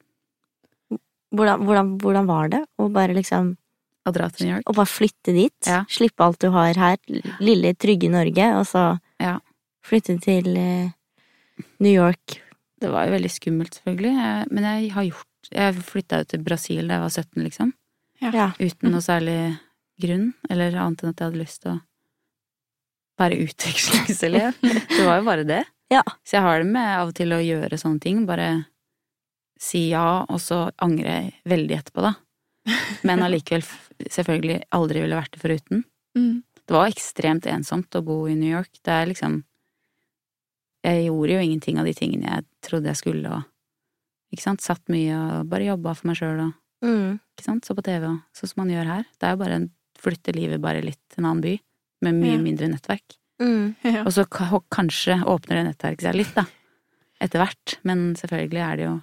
[1.35, 3.53] Hvordan, hvordan, hvordan var det å bare liksom
[4.09, 4.65] Å dra til New York.
[4.71, 5.69] Og bare flytte dit?
[5.69, 5.83] Ja.
[5.93, 6.97] Slippe alt du har her,
[7.43, 8.85] lille, trygge Norge, og så
[9.21, 9.39] Ja.
[9.85, 10.93] flytte til eh,
[11.81, 12.39] New York?
[12.81, 14.15] Det var jo veldig skummelt, selvfølgelig.
[14.17, 17.73] Jeg, men jeg har gjort Jeg flytta jo til Brasil da jeg var 17, liksom.
[18.21, 18.53] Ja.
[18.61, 19.59] Uten noe særlig
[20.01, 21.81] grunn, eller annet enn at jeg hadde lyst til å
[23.21, 24.59] være utvekslingselev.
[24.97, 25.63] det var jo bare det.
[25.93, 26.03] Ja.
[26.25, 28.51] Så jeg har det med av og til å gjøre sånne ting, bare
[29.61, 32.15] si ja, og så angre veldig etterpå, da.
[33.07, 33.63] Men allikevel
[34.11, 35.85] selvfølgelig aldri ville vært det foruten.
[36.19, 36.43] Mm.
[36.67, 38.71] Det var ekstremt ensomt å bo i New York.
[38.85, 39.41] Det er liksom
[40.85, 44.81] Jeg gjorde jo ingenting av de tingene jeg trodde jeg skulle, og ikke sant, satt
[44.89, 47.19] mye og bare jobba for meg sjøl og Mm.
[47.37, 49.03] ikke sant, så på TV og sånn som man gjør her.
[49.21, 49.67] Det er jo bare en
[50.01, 51.61] flytte livet bare litt til en annen by,
[52.01, 52.39] med mye Ja.
[52.41, 53.19] mindre nettverk.
[53.39, 53.77] Mm.
[53.85, 54.01] Ja.
[54.09, 54.25] Og så
[54.73, 56.47] kanskje åpner det nettverket seg litt, da.
[57.21, 57.77] Etter hvert.
[57.85, 58.95] Men selvfølgelig er det jo.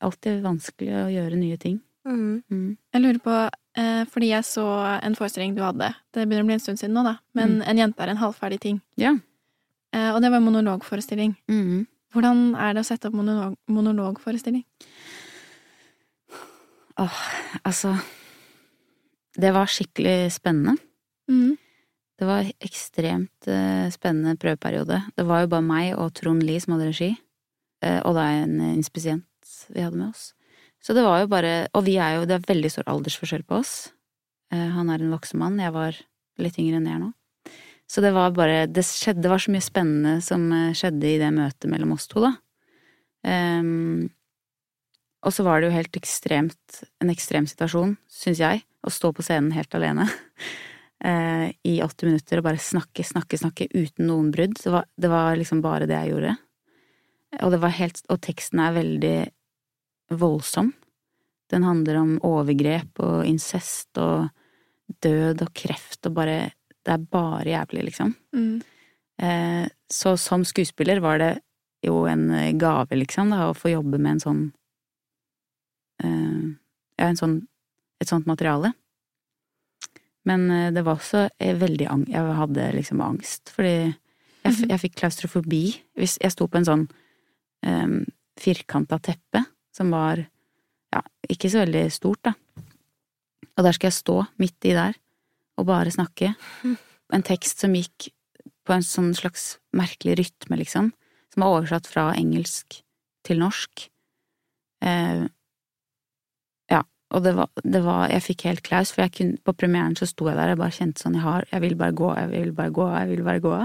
[0.00, 1.80] Alltid vanskelig å gjøre nye ting.
[2.08, 2.42] Mm.
[2.50, 2.76] Mm.
[2.94, 3.36] Jeg lurer på,
[3.76, 4.64] eh, fordi jeg så
[5.02, 7.76] en forestilling du hadde, det begynner å bli en stund siden nå, da, men En
[7.76, 8.80] jente er en halvferdig ting.
[8.96, 9.18] Ja.
[9.92, 11.36] Eh, og det var en monologforestilling.
[11.50, 11.86] Mm.
[12.14, 14.64] Hvordan er det å sette opp monolog, monologforestilling?
[17.00, 17.20] Åh,
[17.64, 17.94] altså
[19.40, 20.74] Det var skikkelig spennende.
[21.30, 21.56] Mm.
[22.18, 24.98] Det var ekstremt eh, spennende prøveperiode.
[25.16, 27.14] Det var jo bare meg og Trond Lie som hadde regi,
[27.84, 29.24] eh, og da en inspisient
[29.68, 30.30] vi hadde med oss.
[30.80, 33.58] Så det var jo bare Og vi er jo Det er veldig stor aldersforskjell på
[33.60, 33.92] oss.
[34.52, 35.98] Eh, han er en voksen mann, jeg var
[36.40, 37.10] litt yngre enn jeg er nå.
[37.90, 41.18] Så det var bare Det skjedde Det var så mye spennende som eh, skjedde i
[41.20, 42.34] det møtet mellom oss to, da.
[43.20, 44.08] Um,
[45.20, 49.24] og så var det jo helt ekstremt En ekstrem situasjon, syns jeg, å stå på
[49.26, 50.06] scenen helt alene.
[51.04, 54.56] Uh, i 80 minutter og bare snakke, snakke, snakke uten noen brudd.
[54.56, 56.32] Det var, det var liksom bare det jeg gjorde.
[57.42, 59.16] Og, det var helt, og teksten er veldig
[60.10, 60.72] voldsom.
[61.50, 64.28] Den handler om overgrep og incest og
[65.02, 68.14] død og kreft og bare Det er bare jævlig, liksom.
[68.32, 68.62] Mm.
[69.20, 71.32] Eh, så som skuespiller var det
[71.84, 74.40] jo en eh, gave, liksom, da, å få jobbe med en sånn
[76.02, 76.46] eh,
[76.98, 77.36] Ja, en sånn
[78.00, 78.72] et sånt materiale.
[80.24, 83.74] Men eh, det var også veldig ang Jeg hadde liksom angst, fordi
[84.44, 84.70] jeg, Mhm.
[84.70, 85.64] jeg fikk klaustrofobi.
[85.96, 86.88] Hvis jeg sto på en sånn
[87.66, 88.06] um,
[88.40, 89.44] firkanta teppe
[89.76, 90.22] som var
[90.90, 92.34] ja, ikke så veldig stort, da.
[93.56, 94.96] Og der skal jeg stå midt i der
[95.60, 96.34] og bare snakke.
[97.10, 98.12] En tekst som gikk
[98.62, 100.92] på en sånn slags merkelig rytme, liksom.
[101.34, 102.76] Som var oversatt fra engelsk
[103.26, 103.88] til norsk.
[104.86, 105.24] Eh,
[106.70, 106.80] ja,
[107.10, 110.06] og det var, det var Jeg fikk helt klaus, for jeg kunne, på premieren så
[110.06, 112.54] sto jeg der og bare kjente sånn Jeg har Jeg vil bare gå, jeg vil
[112.56, 113.58] bare gå, jeg vil bare gå.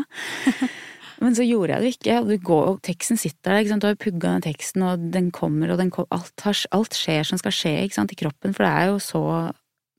[1.21, 2.17] Men så gjorde jeg det ikke.
[2.21, 3.85] Og, går, og teksten sitter der, ikke sant.
[3.85, 7.27] Du har pugga den teksten, og den kommer, og den kom, alt, har, alt skjer
[7.27, 8.55] som skal skje, ikke sant, i kroppen.
[8.55, 9.23] For det er jo så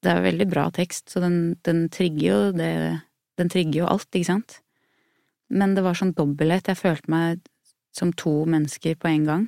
[0.04, 3.00] Det er jo veldig bra tekst, så den, den trigger jo det
[3.40, 4.60] Den trigger jo alt, ikke sant.
[5.48, 6.68] Men det var sånn dobbelthet.
[6.72, 7.42] Jeg følte meg
[7.94, 9.44] som to mennesker på en gang.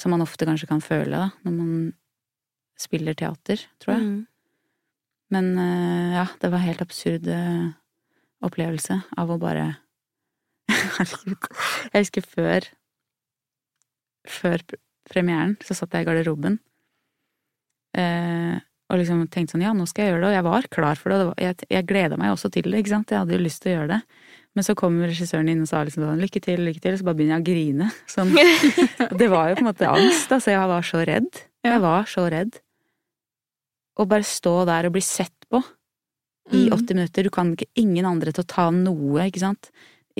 [0.00, 1.72] Som man ofte kanskje kan føle, da, når man
[2.80, 4.04] spiller teater, tror jeg.
[4.06, 4.20] Mm.
[5.30, 7.70] Men eh, ja, det var en helt absurd eh,
[8.44, 9.66] opplevelse av å bare
[10.70, 11.48] Herregud.
[11.92, 12.66] Jeg husker før
[14.30, 14.62] Før
[15.10, 16.58] premieren så satt jeg i garderoben
[17.98, 18.58] eh,
[18.90, 21.10] og liksom tenkte sånn ja, nå skal jeg gjøre det, og jeg var klar for
[21.12, 23.40] det, det var, jeg, jeg gleda meg også til det, ikke sant, jeg hadde jo
[23.42, 23.98] lyst til å gjøre det.
[24.58, 27.06] Men så kom regissøren inn og sa liksom sånn lykke til, lykke til, og så
[27.06, 27.90] bare begynner jeg å grine.
[28.10, 28.32] Sånn.
[29.20, 31.42] Det var jo på en måte angst, altså jeg var så redd.
[31.66, 32.58] Jeg var så redd.
[33.94, 35.62] Å bare stå der og bli sett på
[36.50, 36.72] i Mm.
[36.74, 37.22] 80 minutter.
[37.22, 39.68] Du kan ikke ingen andre til å ta noe, ikke sant.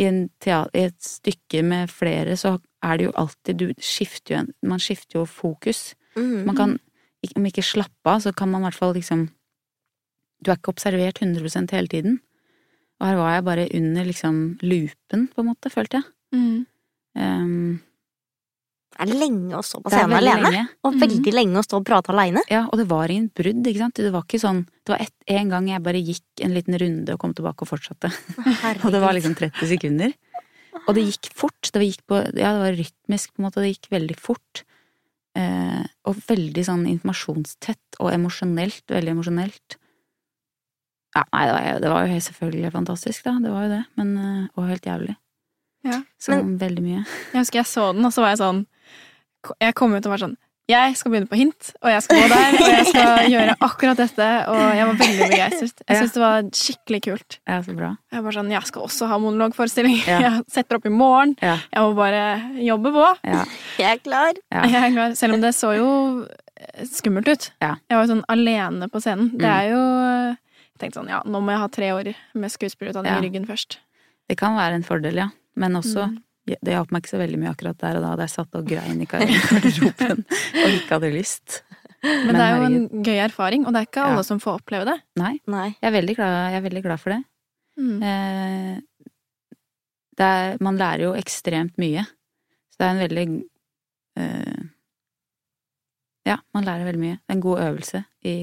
[0.01, 4.35] I, en tea I et stykke med flere så er det jo alltid Du skifter
[4.35, 5.95] jo en Man skifter jo fokus.
[6.17, 6.47] Mm.
[6.49, 6.79] Man kan,
[7.37, 9.29] om ikke slappe av, så kan man i hvert fall liksom
[10.41, 12.21] Du er ikke observert 100% hele tiden.
[13.01, 16.07] Og her var jeg bare under liksom loopen, på en måte, følte jeg.
[16.33, 16.67] Mm.
[17.17, 17.81] Um,
[19.01, 20.47] er lenge å stå på scenen alene.
[20.47, 20.63] lenge.
[20.87, 22.43] Og veldig lenge å stå og prate alene.
[22.53, 24.01] Ja, og det var ingen brudd, ikke sant.
[24.01, 27.15] Det var ikke sånn Det var et, en gang jeg bare gikk en liten runde
[27.15, 28.11] og kom tilbake og fortsatte.
[28.85, 30.17] Og det var liksom 30 sekunder.
[30.87, 31.71] Og det gikk fort.
[31.73, 33.63] Det gikk på, ja, det var rytmisk, på en måte.
[33.63, 34.65] Det gikk veldig fort.
[35.39, 38.85] Eh, og veldig sånn informasjonstett og emosjonelt.
[38.91, 39.79] Veldig emosjonelt.
[41.17, 43.37] Ja, nei, det var, det var jo selvfølgelig fantastisk, da.
[43.43, 43.83] Det var jo det.
[44.01, 45.17] Men, eh, og helt jævlig.
[45.87, 46.03] Ja.
[46.21, 47.03] Sånn veldig mye.
[47.33, 48.67] Jeg husker jeg så den, og så var jeg sånn
[49.63, 50.37] Jeg kom ut og var sånn
[50.69, 53.97] Jeg skal begynne på hint, og jeg skal gå der, og jeg skal gjøre akkurat
[53.99, 54.27] dette.
[54.53, 55.81] Og jeg var veldig begeistret.
[55.83, 56.03] Jeg Ja.
[56.03, 57.39] syntes det var skikkelig kult.
[57.49, 57.89] Ja, så bra.
[58.13, 59.97] Jeg var sånn Jeg skal også ha monologforestilling.
[60.07, 60.21] Ja.
[60.29, 61.35] Jeg setter opp i morgen.
[61.43, 61.57] Ja.
[61.73, 62.23] Jeg må bare
[62.63, 63.07] jobbe på.
[63.25, 63.43] Ja.
[63.81, 64.39] Jeg er klar.
[64.53, 64.63] Ja.
[64.69, 65.17] Jeg er klar.
[65.19, 65.89] Selv om det så jo
[66.29, 67.51] eh, skummelt ut.
[67.65, 67.75] Ja.
[67.91, 69.33] Jeg var jo sånn alene på scenen.
[69.35, 69.57] Det Mm.
[69.57, 69.83] er jo
[70.71, 73.19] Jeg tenkte sånn Ja, nå må jeg ha tre år med skuespillerutdanning Ja.
[73.19, 73.79] i ryggen først.
[74.31, 75.29] Det kan være en fordel, ja.
[75.57, 76.19] Men også Mm.
[76.65, 78.65] Det hjalp meg ikke så veldig mye akkurat der og da da jeg satt og
[78.67, 81.61] grein i garderoben og ikke hadde lyst.
[82.03, 84.27] Men, det er jo en gøy erfaring, og det er ikke alle Ja.
[84.27, 84.97] som får oppleve det.
[85.21, 85.77] Nei, Nei.
[85.83, 87.21] jeg er glad, jeg er veldig glad for det.
[87.79, 88.03] Mm.
[88.03, 88.81] Eh,
[90.19, 92.03] det er, man lærer jo ekstremt mye.
[92.73, 93.27] Så det er en veldig
[94.17, 94.63] eh,
[96.27, 97.21] Ja, man lærer veldig mye.
[97.21, 98.37] Det er en god øvelse i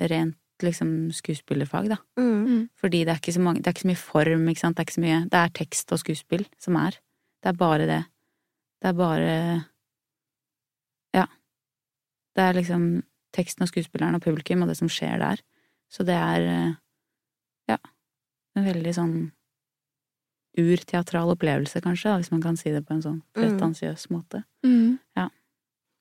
[0.00, 1.96] rent liksom skuespillerfag, da.
[2.20, 2.68] Mm.
[2.78, 4.76] Fordi det er ikke så, mange, det er ikke så mye form, ikke sant.
[4.76, 6.98] Det er ikke så mye Det er tekst og skuespill som er.
[7.42, 8.04] Det er bare det.
[8.82, 9.64] Det er bare
[11.14, 11.26] Ja.
[12.36, 13.02] Det er liksom
[13.34, 15.40] teksten og skuespilleren og publikum og det som skjer der.
[15.90, 16.74] Så det er eh,
[17.68, 17.76] ja,
[18.56, 19.32] en veldig sånn
[20.58, 23.42] urteatral opplevelse, kanskje, da, hvis man kan si det på en sånn Mm.
[23.58, 24.44] pretensiøs måte.
[24.64, 24.98] Mm.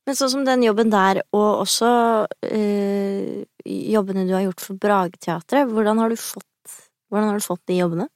[0.03, 1.89] Men sånn som den jobben der, og også
[2.27, 6.75] øh, jobbene du har gjort for Brageteatret, hvordan har du fått,
[7.07, 8.09] hvordan har du fått de jobbene?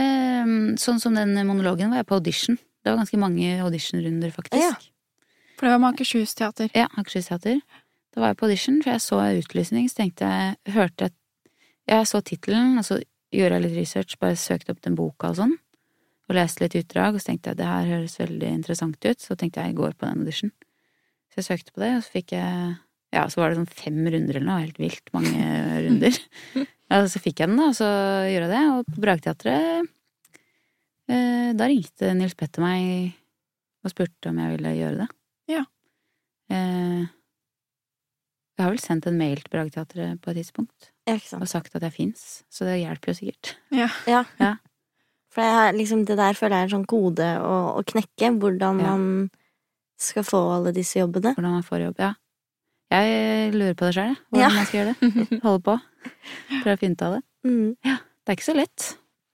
[0.00, 2.58] Um, sånn som den monologen var jeg på audition.
[2.82, 4.58] Det var ganske mange auditionrunder, faktisk.
[4.58, 4.74] Ja.
[5.54, 6.72] For det var med Akershus teater.
[6.74, 7.60] Ja, Akershus teater.
[8.12, 11.18] Da var jeg på audition, for jeg så utlysning, så tenkte jeg Hørte jeg
[11.86, 12.98] Jeg så tittelen, og så
[13.34, 15.54] gjorde jeg litt research, bare søkte opp den boka og sånn.
[16.30, 19.20] Og leste litt utdrag, og så tenkte jeg det her høres veldig interessant ut.
[19.20, 20.52] Så tenkte jeg jeg går på den audition.
[21.32, 22.74] Så jeg søkte på det, og så fikk jeg
[23.12, 25.48] Ja, så var det sånn fem runder eller noe, helt vilt mange
[25.86, 26.18] runder.
[26.92, 27.88] Ja, så fikk jeg den, da, og så
[28.28, 28.62] gjorde jeg det.
[28.72, 29.88] Og på Brageteatret
[31.08, 33.18] eh, Da ringte Nils Petter meg
[33.82, 35.08] og spurte om jeg ville gjøre det.
[35.50, 35.62] Ja.
[36.54, 37.02] Eh,
[38.52, 41.42] jeg har vel sendt en mail til Brageteatret på et tidspunkt Ja, ikke sant.
[41.42, 43.54] og sagt at jeg fins, så det hjelper jo sikkert.
[43.74, 43.88] Ja.
[44.06, 44.20] Ja.
[44.38, 44.52] Ja.
[45.32, 48.28] For jeg har liksom, det der føler jeg er en sånn kode å, å knekke,
[48.38, 48.92] hvordan Ja.
[48.92, 49.30] man
[50.02, 51.34] skal få alle disse jobbene.
[51.36, 52.00] Hvordan man får jobb.
[52.02, 52.12] Ja.
[52.92, 54.48] Jeg lurer på det sjøl, hvordan Ja.
[54.52, 55.40] man skal gjøre det.
[55.46, 55.76] Holde på.
[56.62, 57.22] Prøve å finne ut av det.
[57.48, 57.76] Mm.
[57.82, 58.88] Det er ikke så lett.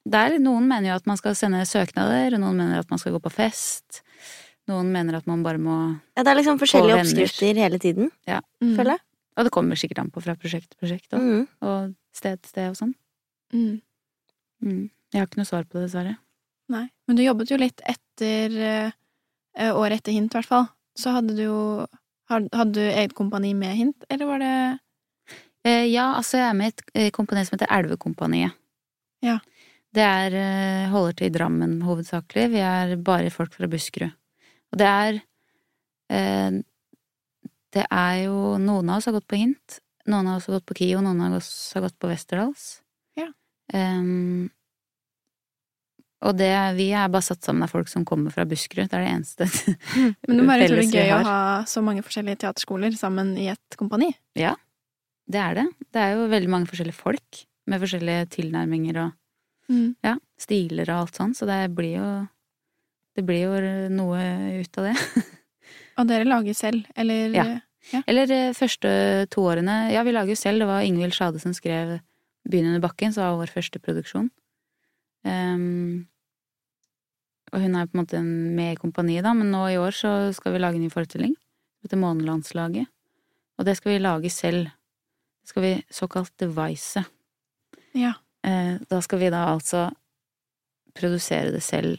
[0.09, 3.01] Det er, noen mener jo at man skal sende søknader, og noen mener at man
[3.03, 4.03] skal gå på fest.
[4.71, 5.75] Noen mener at man bare må
[6.17, 8.77] Ja, det er liksom forskjellige oppskrifter hele tiden, Mm.
[8.77, 9.01] føler jeg.
[9.39, 11.49] Og det kommer sikkert an på fra prosjekt til prosjekt, og, Mm.
[11.63, 12.95] og sted til sted og sånn.
[13.53, 13.81] Mm.
[14.63, 14.91] Mm.
[15.13, 16.17] Jeg har ikke noe svar på det, dessverre.
[16.69, 16.89] Nei.
[17.07, 18.93] Men du jobbet jo litt etter
[19.59, 20.69] eh, året etter Hint, i hvert fall.
[20.99, 21.63] Så hadde du jo
[22.29, 24.57] Hadde du eget kompani med Hint, eller var det
[25.67, 28.55] Eh, ja, altså jeg er med i et eh, kompani som heter Elvekompaniet.
[29.25, 29.39] Ja.
[29.95, 32.47] Det er eh, holder til i Drammen hovedsakelig.
[32.53, 34.15] Vi er bare folk fra Buskerud.
[34.73, 35.21] Og det er
[36.13, 36.61] eh,
[37.75, 39.81] Det er jo Noen av oss har gått på Hint.
[40.09, 42.79] Noen av oss har gått på KIO, noen av oss har gått på Westerdals.
[43.19, 43.29] Ja.
[43.77, 44.49] Em,
[46.23, 48.89] og det, vi er bare satt sammen av folk som kommer fra Buskerud.
[48.91, 49.47] Det er det eneste
[50.27, 51.37] Men det må være utrolig gøy å ha
[51.71, 54.11] så mange forskjellige teaterskoler sammen i et kompani.
[54.39, 54.57] Ja,
[55.29, 55.67] Det er det.
[55.93, 59.15] Det er jo veldig mange forskjellige folk med forskjellige tilnærminger og
[59.69, 59.97] Mm.
[60.01, 62.29] ja, stiler og alt sånn, så det blir jo
[63.15, 64.95] Det blir jo noe ut av det.
[66.01, 68.01] Og dere lager selv, eller Ja.
[68.07, 70.61] Eller eh, første to årene Ja, vi lager jo selv.
[70.65, 71.99] Det var Ingvild Sjade som skrev
[72.49, 74.31] Byen under bakken, som var vår første produksjon.
[75.29, 76.07] Ehm,
[77.53, 80.11] og hun er på en måte med i kompaniet, da, men nå i år så
[80.37, 81.35] skal vi lage en ny forestilling.
[81.79, 82.87] som heter Månelandslaget.
[83.59, 84.65] Og det skal vi lage selv.
[85.43, 87.05] Det skal vi såkalt devise.
[87.97, 88.13] Ja.
[88.45, 89.89] Eh, da skal vi da altså
[90.95, 91.99] produsere det selv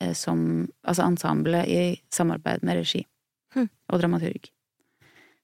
[0.00, 3.06] eh, som Altså ensemblet i samarbeid med regi
[3.54, 3.68] Hm.
[3.88, 4.44] og dramaturg.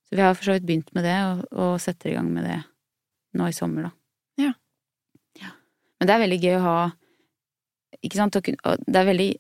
[0.07, 2.45] Så vi har for så vidt begynt med det, og, og setter i gang med
[2.47, 2.61] det
[3.35, 3.91] nå i sommer, da.
[4.39, 4.53] Ja.
[5.41, 5.51] Ja.
[5.99, 6.77] Men det er veldig gøy å ha
[8.07, 8.43] Ikke sant, og
[8.87, 9.31] Det er veldig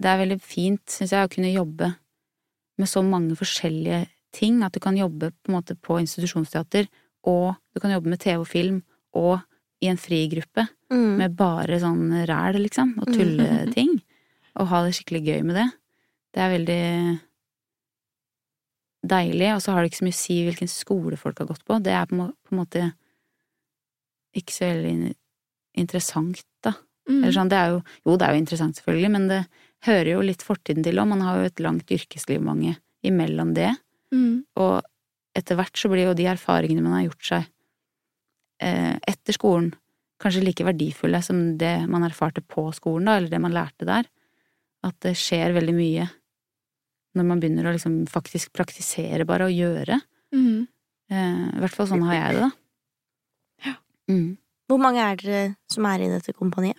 [0.00, 1.90] Det er veldig fint, syns jeg, å kunne jobbe
[2.80, 4.62] med så mange forskjellige ting.
[4.64, 6.88] At du kan jobbe på en måte på institusjonsteater,
[7.28, 9.42] og du kan jobbe med TV og film, og
[9.82, 11.16] i en frigruppe Mm.
[11.18, 14.00] med bare sånn ræl, liksom, og tulleting.
[14.58, 15.68] Og ha det skikkelig gøy med det.
[16.34, 17.20] Det er veldig
[19.06, 21.64] deilig, og så har det ikke så mye å si hvilken skole folk har gått
[21.64, 21.78] på.
[21.82, 22.92] Det er på en måte
[24.36, 25.14] ikke så veldig
[25.80, 26.42] interessant.
[27.10, 27.26] Mm.
[27.34, 29.40] Sånn, det er jo, jo, det er jo interessant selvfølgelig, men det
[29.86, 31.10] hører jo litt fortiden til òg.
[31.10, 33.72] Man har jo et langt yrkesliv, mange, imellom det.
[34.14, 34.42] Mm.
[34.60, 34.76] Og
[35.36, 37.48] etter hvert så blir jo de erfaringene man har gjort seg
[38.62, 39.70] eh, etter skolen,
[40.20, 44.08] kanskje like verdifulle som det man erfarte på skolen, da, eller det man lærte der.
[44.84, 46.08] At det skjer veldig mye
[47.18, 49.98] når man begynner å liksom faktisk praktisere bare og gjøre.
[50.34, 50.68] Mm.
[51.10, 52.50] Eh, I hvert fall sånn har jeg det, da.
[53.66, 53.74] Ja.
[54.12, 54.28] Mm.
[54.70, 55.40] Hvor mange er dere
[55.72, 56.78] som er i dette kompaniet?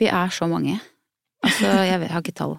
[0.00, 0.78] Vi er så mange.
[1.44, 2.56] Altså, jeg, har ikke tall.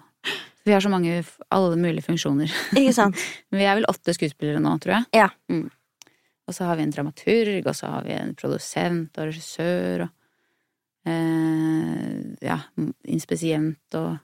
[0.62, 2.50] Vi har så mange, alle mulige funksjoner.
[2.78, 3.18] Ikke sant?
[3.54, 5.08] Vi er vel åtte skuespillere nå, tror jeg.
[5.24, 5.28] Ja.
[5.50, 5.68] Mm.
[6.46, 10.10] Og så har vi en dramaturg, og så har vi en produsent og regissør og
[11.06, 12.58] eh, ja,
[13.10, 14.16] inspisient og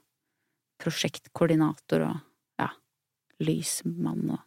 [0.83, 2.19] prosjektkoordinator og
[2.59, 2.69] ja,
[3.43, 4.45] lysmann og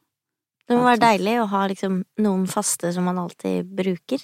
[0.67, 4.21] Det må være deilig å ha liksom noen faste som man alltid bruker.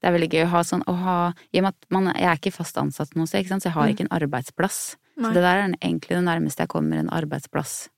[0.00, 1.16] Det er veldig gøy å ha sånn å ha
[1.52, 3.86] I og med at man, jeg er ikke fast ansatt noe sted, så jeg har
[3.88, 3.92] Mm.
[3.94, 4.96] ikke en arbeidsplass.
[5.16, 5.28] Nei.
[5.28, 7.88] Så det der er egentlig det nærmeste jeg kommer en arbeidsplass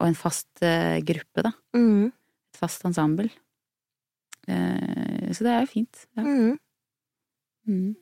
[0.00, 1.52] og en fast uh, gruppe, da.
[1.76, 2.06] Mm.
[2.10, 3.28] Et fast ensemble.
[4.48, 6.06] Uh, så det er jo fint.
[6.16, 6.22] Ja.
[6.24, 6.56] Mm.
[7.68, 7.92] Mm.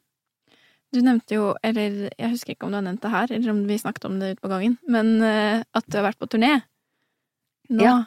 [0.94, 3.61] Du nevnte jo, eller jeg husker ikke om du har nevnt det her, eller om
[3.68, 6.62] vi snakket om det ute på gangen, men uh, at du har vært på turné
[7.70, 7.85] nå.
[7.85, 7.98] Ja.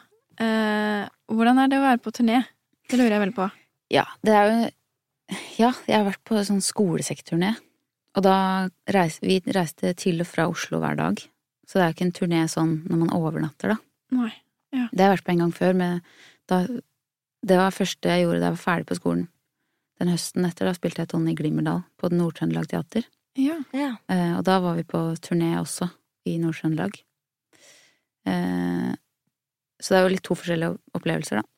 [1.30, 2.42] Hvordan er det å være på turné?
[2.90, 3.46] Det lurer jeg veldig på.
[3.92, 4.70] Ja, det er jo
[5.58, 7.54] Ja, jeg har vært på sånn skolesekturné.
[8.14, 8.36] Og da
[8.92, 11.22] reiste vi reiste til og fra Oslo hver dag.
[11.64, 13.76] Så det er jo ikke en turné sånn når man overnatter, da.
[14.14, 14.32] Nei.
[14.74, 14.86] ja.
[14.92, 15.72] Det har jeg vært på en gang før.
[15.80, 16.02] men
[16.50, 16.60] da,
[17.44, 19.24] det var første jeg gjorde da jeg var ferdig på skolen.
[19.98, 23.08] Den høsten etter, da spilte jeg Tonje Glimmerdal på Nord-Trøndelag Teater.
[23.40, 23.58] Ja.
[23.74, 23.94] Ja.
[24.10, 25.88] Eh, og da var vi på turné også,
[26.28, 27.00] i Nord-Trøndelag.
[28.28, 28.92] Eh,
[29.80, 31.48] så det er jo litt to forskjellige opplevelser, da.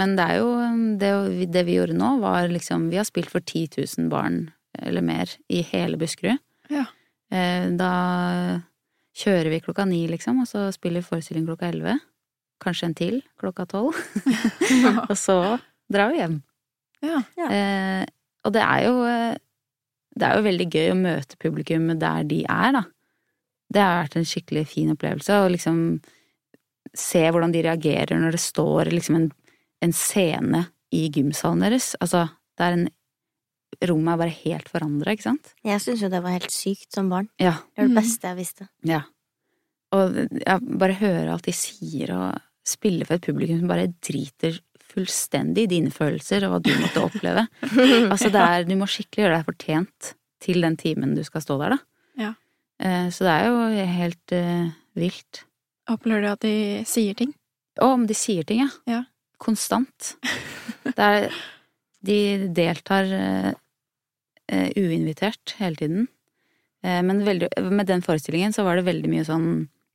[0.00, 0.50] Men det er jo
[1.00, 1.10] det,
[1.52, 4.46] det vi gjorde nå, var liksom Vi har spilt for 10 000 barn
[4.80, 6.38] eller mer i hele Buskerud.
[6.70, 6.86] Ja.
[7.34, 7.90] Eh, da
[9.20, 11.98] kjører vi klokka ni, liksom, og så spiller vi forestilling klokka elleve.
[12.62, 13.98] Kanskje en til klokka tolv.
[15.10, 15.36] og så
[15.90, 16.38] drar vi hjem.
[17.04, 17.20] ja.
[17.50, 18.06] Eh,
[18.46, 19.36] og det er jo eh,
[20.16, 22.82] Det er jo veldig gøy å møte publikum der de er, da.
[23.70, 26.00] Det har vært en skikkelig fin opplevelse å liksom
[26.96, 29.28] se hvordan de reagerer når det står liksom en,
[29.82, 31.92] en scene i gymsalen deres.
[32.00, 32.26] Altså,
[32.58, 32.88] det er en
[33.86, 35.52] Rommet er bare helt forandra, ikke sant?
[35.64, 37.28] Jeg syns jo det var helt sykt som barn.
[37.40, 37.52] Ja.
[37.72, 38.00] Det var det Mhm.
[38.02, 38.66] beste jeg visste.
[38.84, 38.98] Ja.
[39.94, 44.58] Og jeg bare høre alt de sier, og spille for et publikum som bare driter
[44.90, 47.46] fullstendig i dine følelser og hva du måtte oppleve.
[48.12, 50.12] altså det er, Du må skikkelig gjøre deg fortjent
[50.42, 51.78] til den timen du skal stå der, da.
[52.26, 52.34] Ja.
[52.82, 55.44] Eh, så det er jo helt uh, vilt.
[55.88, 56.54] Opplever du at de
[56.90, 57.32] sier ting?
[57.80, 58.68] Å, om de sier ting, ja.
[58.90, 59.04] Ja.
[59.40, 60.14] Konstant.
[60.84, 61.28] Det er
[62.00, 62.16] De
[62.56, 63.52] deltar uh,
[64.76, 66.08] uinvitert hele tiden.
[66.84, 69.50] Uh, men veldig, med den forestillingen så var det veldig mye sånn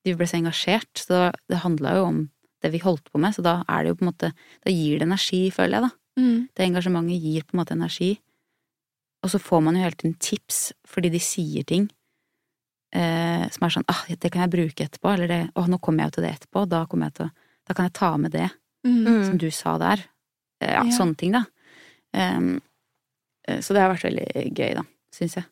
[0.06, 2.20] De ble så engasjert, så det handla jo om
[2.62, 4.32] det vi holdt på med, så da er det jo på en måte
[4.66, 6.22] Da gir det energi, føler jeg, da.
[6.22, 6.40] Mm.
[6.54, 8.12] Det engasjementet gir på en måte energi.
[9.26, 11.90] Og så får man jo hele tiden tips fordi de sier ting
[12.96, 16.06] eh, som er sånn ah, det kan jeg bruke etterpå, eller det, å, nå kommer
[16.06, 17.34] jeg jo til det etterpå, da, jeg til,
[17.66, 18.50] da kan jeg ta med det
[18.86, 19.26] Mm.
[19.26, 20.06] som du sa der.
[20.62, 20.92] Eh, Ja, Ja.
[20.98, 21.46] sånne ting, da.
[22.14, 22.60] Eh,
[23.62, 25.46] så det har vært veldig gøy, da, syns jeg.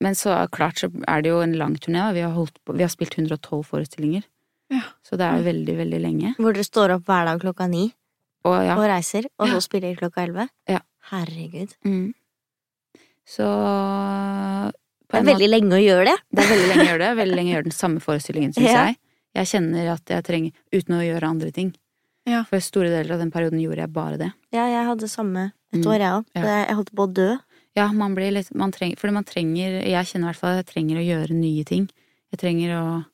[0.00, 2.12] Men så klart så er det jo en lang turné, da.
[2.12, 4.22] Vi har, holdt på, vi har spilt 112 forestillinger.
[4.70, 4.82] Ja.
[5.04, 6.34] Så det er jo veldig, veldig lenge.
[6.38, 7.92] Hvor dere står opp hver dag klokka ni
[8.44, 8.74] Og ja.
[8.76, 9.54] og reiser, og Ja.
[9.54, 10.48] så spiller klokka elleve.
[10.66, 10.78] Ja.
[11.10, 11.74] Herregud.
[11.84, 12.14] Mm.
[13.26, 16.18] Så på Det er en måte- veldig lenge å gjøre det.
[16.32, 17.16] Det er veldig lenge å gjøre det.
[17.20, 18.84] Veldig lenge å gjøre den samme forestillingen, syns Ja.
[18.86, 18.96] jeg.
[19.34, 21.74] Jeg kjenner at jeg trenger Uten å gjøre andre ting.
[22.28, 22.42] Ja.
[22.44, 24.32] For store deler av den perioden gjorde jeg bare det.
[24.52, 25.86] Ja, jeg hadde samme et Mm.
[25.86, 26.24] år, jeg òg.
[26.34, 26.42] Ja.
[26.66, 27.36] Jeg holdt på å dø.
[27.76, 30.66] Ja, man blir litt man trenger, Fordi man trenger Jeg kjenner i hvert fall at
[30.66, 31.88] jeg trenger å gjøre nye ting.
[32.32, 33.06] Jeg trenger å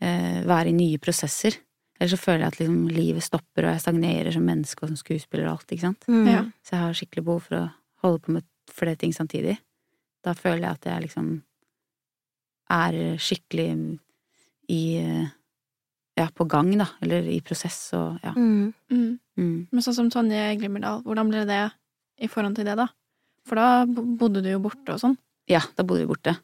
[0.00, 1.56] eh, være i nye prosesser.
[2.00, 4.96] Ellers så føler jeg at liksom, livet stopper, og jeg stagnerer som menneske og som
[4.96, 6.04] skuespiller og alt, ikke sant.
[6.06, 6.26] Mm.
[6.28, 6.42] Ja.
[6.62, 7.72] Så jeg har skikkelig behov for å
[8.04, 9.58] holde på med flere ting samtidig.
[10.22, 11.42] Da føler jeg at jeg liksom
[12.70, 13.98] er skikkelig
[14.68, 15.26] i eh,
[16.18, 16.88] Ja, på gang, da.
[17.04, 18.32] Eller i prosess og ja.
[18.34, 18.72] Mm.
[18.90, 19.18] Mm.
[19.38, 19.56] Mm.
[19.70, 21.62] Men sånn som Tonje Glimmerdal, hvordan ble det
[22.18, 22.88] i forhold til det, da?
[23.46, 25.16] For da bodde du jo borte og sånn.
[25.48, 26.34] Ja, da bodde vi borte.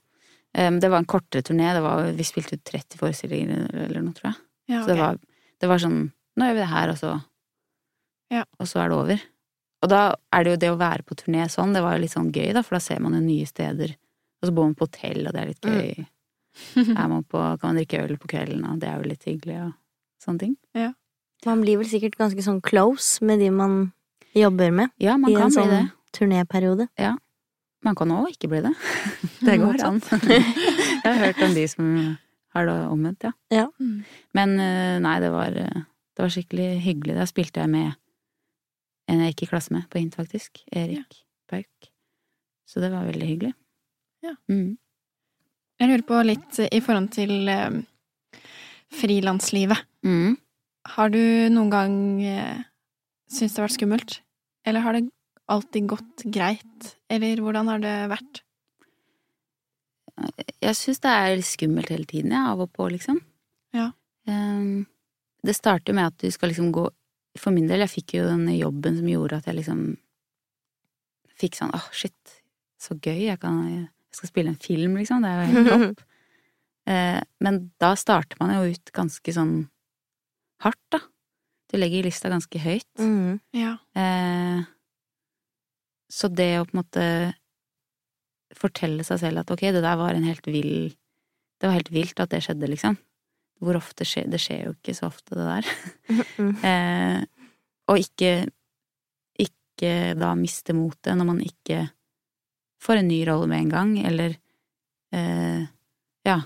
[0.55, 1.73] Um, det var en kortere turné.
[1.75, 4.41] Det var, vi spilte ut 30 forestillinger eller noe, tror jeg.
[4.71, 5.19] Ja, Så det var,
[5.61, 5.99] det var sånn
[6.35, 7.11] Nå gjør vi det her, og så
[8.33, 8.41] Ja.
[8.59, 9.21] Og så er det over.
[9.85, 10.01] Og da
[10.33, 12.49] er det jo det å være på turné sånn, det var jo litt sånn gøy,
[12.57, 13.93] da, for da ser man jo nye steder.
[14.41, 16.07] Og så bor man på hotell, og det er litt gøy.
[16.99, 19.59] Er man på, kan man drikke øl på kvelden, og det er jo litt hyggelig,
[19.67, 19.73] og
[20.23, 20.55] sånne ting.
[21.45, 23.93] Man blir vel sikkert ganske sånn close med de man
[24.35, 25.83] jobber med Ja, man i kan en bli sånn det.
[26.17, 26.87] turnéperiode.
[27.85, 28.73] Man kan òg ikke bli det.
[29.45, 29.99] Det går an.
[31.05, 31.91] Jeg har hørt om de som
[32.55, 33.33] har det omvendt, ja.
[33.53, 33.67] ja.
[34.33, 35.83] Men eh, nei, det var, eh,
[36.15, 37.17] det var skikkelig hyggelig.
[37.19, 37.91] Da spilte jeg med
[39.11, 40.63] en jeg gikk i klasse med på Hint, faktisk.
[40.73, 41.19] Erik
[41.51, 41.91] Bauk.
[42.65, 43.53] Så det var veldig hyggelig.
[44.25, 44.33] Ja.
[44.49, 44.79] Mm.
[45.85, 47.75] Jeg lurer på litt i forhold til eh,
[48.97, 49.83] frilanslivet.
[50.01, 50.39] Mm.
[50.95, 51.21] Har du
[51.53, 52.63] noen gang eh,
[53.29, 54.15] syntes det har vært skummelt?
[54.65, 55.03] Eller har det
[55.53, 56.89] alltid gått greit?
[57.13, 58.41] Eller hvordan har det vært?
[60.65, 63.21] Jeg syns det er skummelt hele tiden, ja, av og på, liksom.
[63.77, 63.91] Ja.
[64.25, 64.87] Ehm,
[65.45, 66.89] det starter med at du skal liksom gå
[67.37, 69.81] For min del, jeg fikk jo denne jobben som gjorde at jeg liksom
[71.35, 72.37] fikk sånn åh, shit,
[72.79, 75.25] så gøy, jeg kan Jeg skal spille en film, liksom.
[75.25, 76.05] Det er jo helt topp.
[76.85, 79.55] Eh, men da starter man jo ut ganske sånn
[80.61, 80.99] hardt, da.
[81.73, 82.91] Du legger lista ganske høyt.
[83.01, 83.39] Mm.
[83.57, 83.71] Ja.
[83.97, 84.67] Eh,
[86.13, 87.07] så det å på en måte
[88.55, 90.93] fortelle seg selv at ok, det der var en helt vill
[91.57, 92.99] Det var helt vilt at det skjedde, liksom.
[93.65, 95.73] Hvor ofte skjer Det skjer jo ikke så ofte, det der.
[96.37, 96.53] Mm.
[96.69, 97.25] Eh,
[97.89, 98.45] og ikke
[99.41, 101.89] ikke da miste motet når man ikke
[102.85, 104.37] får en ny rolle med en gang, eller
[105.15, 105.65] eh,
[106.29, 106.37] ja.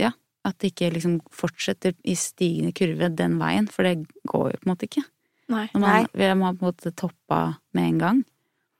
[0.00, 0.12] Ja.
[0.44, 4.68] At det ikke liksom fortsetter i stigende kurve den veien, for det går jo på
[4.68, 5.06] en måte ikke.
[5.52, 5.66] Nei.
[5.74, 7.40] Når man, vi har på en måte toppa
[7.76, 8.22] med en gang.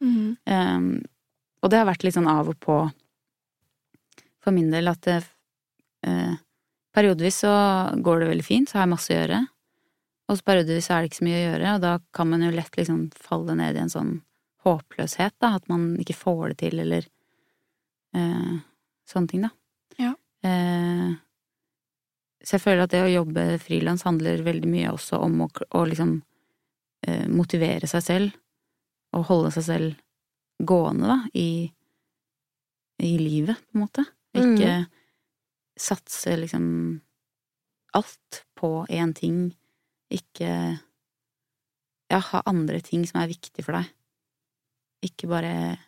[0.05, 0.36] Mm.
[0.44, 0.92] Um,
[1.64, 2.78] og det har vært litt sånn av og på
[4.44, 5.22] for min del at det
[6.05, 6.34] eh,
[6.94, 7.50] Periodevis så
[7.96, 9.38] går det veldig fint, så har jeg masse å gjøre.
[10.30, 12.50] Og så periodevis er det ikke så mye å gjøre, og da kan man jo
[12.55, 14.12] lett liksom falle ned i en sånn
[14.64, 15.54] håpløshet, da.
[15.58, 17.06] At man ikke får det til, eller
[18.16, 18.54] eh,
[19.10, 19.52] sånne ting, da.
[20.00, 20.14] Ja.
[20.44, 21.12] Eh,
[22.44, 25.48] så jeg føler at det å jobbe frilans handler veldig mye også om å,
[25.78, 26.18] å liksom
[27.06, 28.40] eh, motivere seg selv,
[29.16, 31.64] og holde seg selv gående, da, i,
[33.02, 34.04] i livet, på en måte.
[34.34, 34.84] Ikke
[35.78, 36.64] satse liksom
[37.94, 39.54] alt på én ting.
[40.10, 40.50] Ikke
[42.10, 43.90] ja, ha andre ting som er viktig for deg.
[45.05, 45.78] Ikke bare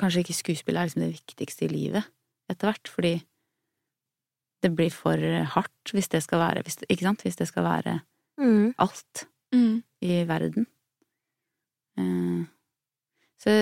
[0.00, 2.02] Kanskje ikke skuespill er liksom det viktigste i livet
[2.50, 3.12] etter hvert, fordi
[4.64, 5.20] det blir for
[5.54, 7.22] hardt hvis det skal være hvis, Ikke sant?
[7.22, 8.00] Hvis det skal være
[8.40, 8.72] Mm.
[8.82, 9.84] alt Mm.
[10.02, 10.66] i verden.
[11.98, 12.42] Uh,
[13.38, 13.52] så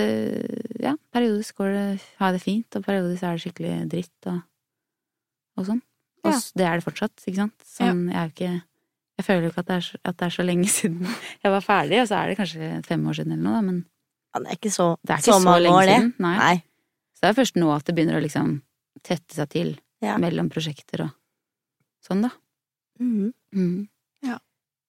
[0.81, 4.39] ja, periodisk går det, har jeg det fint, og periodisk er det skikkelig dritt og,
[5.57, 5.81] og sånn.
[6.23, 6.39] Og Ja.
[6.55, 7.57] det er det fortsatt, ikke sant?
[7.67, 8.63] Sånn, jeg er jo ikke
[9.19, 11.05] Jeg føler jo ikke at det, er, så- at det er så lenge siden
[11.43, 13.85] jeg var ferdig, og så er det kanskje fem år siden eller noe, da, men
[14.33, 16.13] Ja, det er ikke så, det er ikke så, så lenge år, siden.
[16.25, 16.35] Nei.
[16.41, 16.55] Nei.
[17.13, 18.53] Så det er først nå at det begynner å liksom
[19.03, 19.73] tette seg til
[20.03, 20.17] Ja.
[20.19, 21.11] mellom prosjekter og
[22.03, 22.31] sånn, da.
[22.99, 23.31] Mm.
[23.55, 23.89] Mm.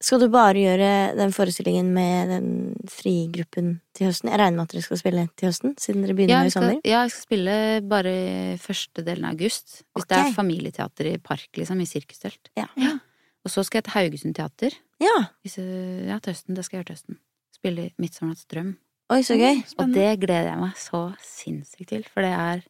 [0.05, 2.49] Skal du bare gjøre den forestillingen med den
[2.93, 4.29] frigruppen til høsten?
[4.29, 6.53] Jeg regner med at dere skal spille til høsten, siden dere begynner Ja, skal, i
[6.53, 6.81] sommer?
[6.85, 7.55] ja, jeg skal spille
[7.89, 8.13] bare
[8.61, 9.79] første delen av august.
[9.97, 12.51] Hvis det er familieteater i park, liksom, i sirkustelt.
[12.59, 12.67] Ja.
[12.77, 12.99] Ja.
[13.47, 14.77] Og så skal jeg til Haugesund teater.
[15.01, 15.15] Ja.
[15.47, 16.55] Hvis, ja, til høsten.
[16.59, 17.19] Det skal jeg gjøre til høsten.
[17.57, 18.75] Spille Midtsommernatts drøm.
[19.13, 19.59] Oi, så gøy.
[19.83, 22.63] Og det gleder jeg meg så sinnssykt til, for det er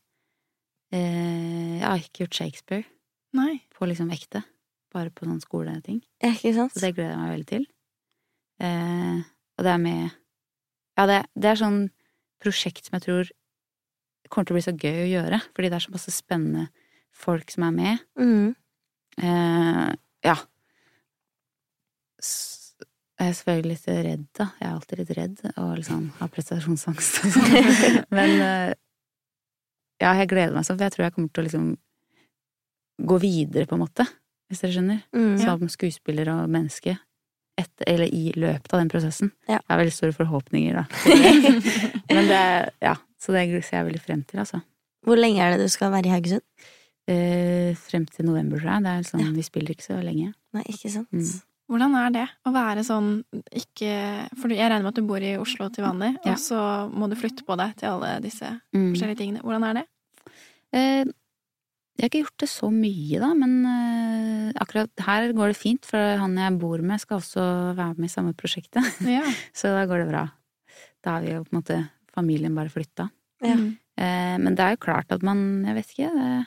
[0.95, 2.85] eh, Jeg har ikke gjort Shakespeare
[3.39, 3.61] Nei.
[3.75, 4.43] på liksom ekte.
[4.95, 6.01] Bare på sånn skoleting.
[6.23, 6.75] Ja, ikke sant?
[6.75, 7.65] Så det gleder jeg meg veldig til.
[8.63, 9.23] Eh,
[9.59, 10.03] og det er med
[10.99, 11.81] Ja, det, det er sånn
[12.45, 13.31] prosjekt som jeg tror
[14.31, 16.67] kommer til å bli så gøy å gjøre, fordi det er så masse spennende
[17.15, 18.05] folk som er med.
[18.19, 18.55] Mm.
[19.23, 19.91] Eh,
[20.27, 20.35] ja.
[22.23, 22.54] S-
[23.25, 24.47] Jeg er selvfølgelig litt redd, da.
[24.61, 27.71] Jeg er alltid litt redd og liksom har prestasjonsangst og sånn.
[28.19, 28.73] Men eh,
[30.03, 31.71] ja, jeg gleder meg sånn, for jeg tror jeg kommer til å liksom
[33.09, 34.07] gå videre, på en måte.
[34.51, 35.01] Hvis dere skjønner.
[35.17, 35.39] Mhm.
[35.41, 36.99] Som skuespiller og menneske.
[37.57, 39.33] Etter, eller i løpet av den prosessen.
[39.47, 39.61] Ja.
[39.63, 40.85] Jeg har veldig store forhåpninger, da.
[42.15, 42.45] Men det
[42.83, 44.61] Ja, så det ser jeg veldig frem til, altså.
[45.07, 46.45] Hvor lenge er det du skal være i Haugesund?
[47.09, 48.85] Eh, frem til november, tror jeg.
[48.85, 50.33] Det er sånn, Vi spiller ikke så lenge.
[50.57, 51.09] Nei, ikke sant?
[51.13, 51.54] Mm.
[51.71, 53.25] Hvordan er det å være sånn
[53.57, 53.93] ikke
[54.37, 56.33] For jeg regner med at du bor i Oslo til vanlig, Ja.
[56.35, 56.59] og så
[56.93, 58.93] må du flytte på deg til alle disse Mm.
[58.93, 59.41] forskjellige tingene.
[59.43, 59.85] Hvordan er det?
[60.75, 61.05] Eh,
[61.97, 65.85] jeg har ikke gjort det så mye, da, men eh, akkurat her går det fint,
[65.87, 68.83] for han jeg bor med, skal også være med i samme prosjektet.
[69.07, 69.23] Ja.
[69.55, 70.25] Så da går det bra.
[71.05, 71.79] Da har vi jo på en måte
[72.15, 73.09] familien bare flytta.
[73.41, 73.55] Ja.
[73.55, 73.79] Mm.
[73.97, 76.11] Eh, men det er jo klart at man Jeg vet ikke.
[76.13, 76.47] Det,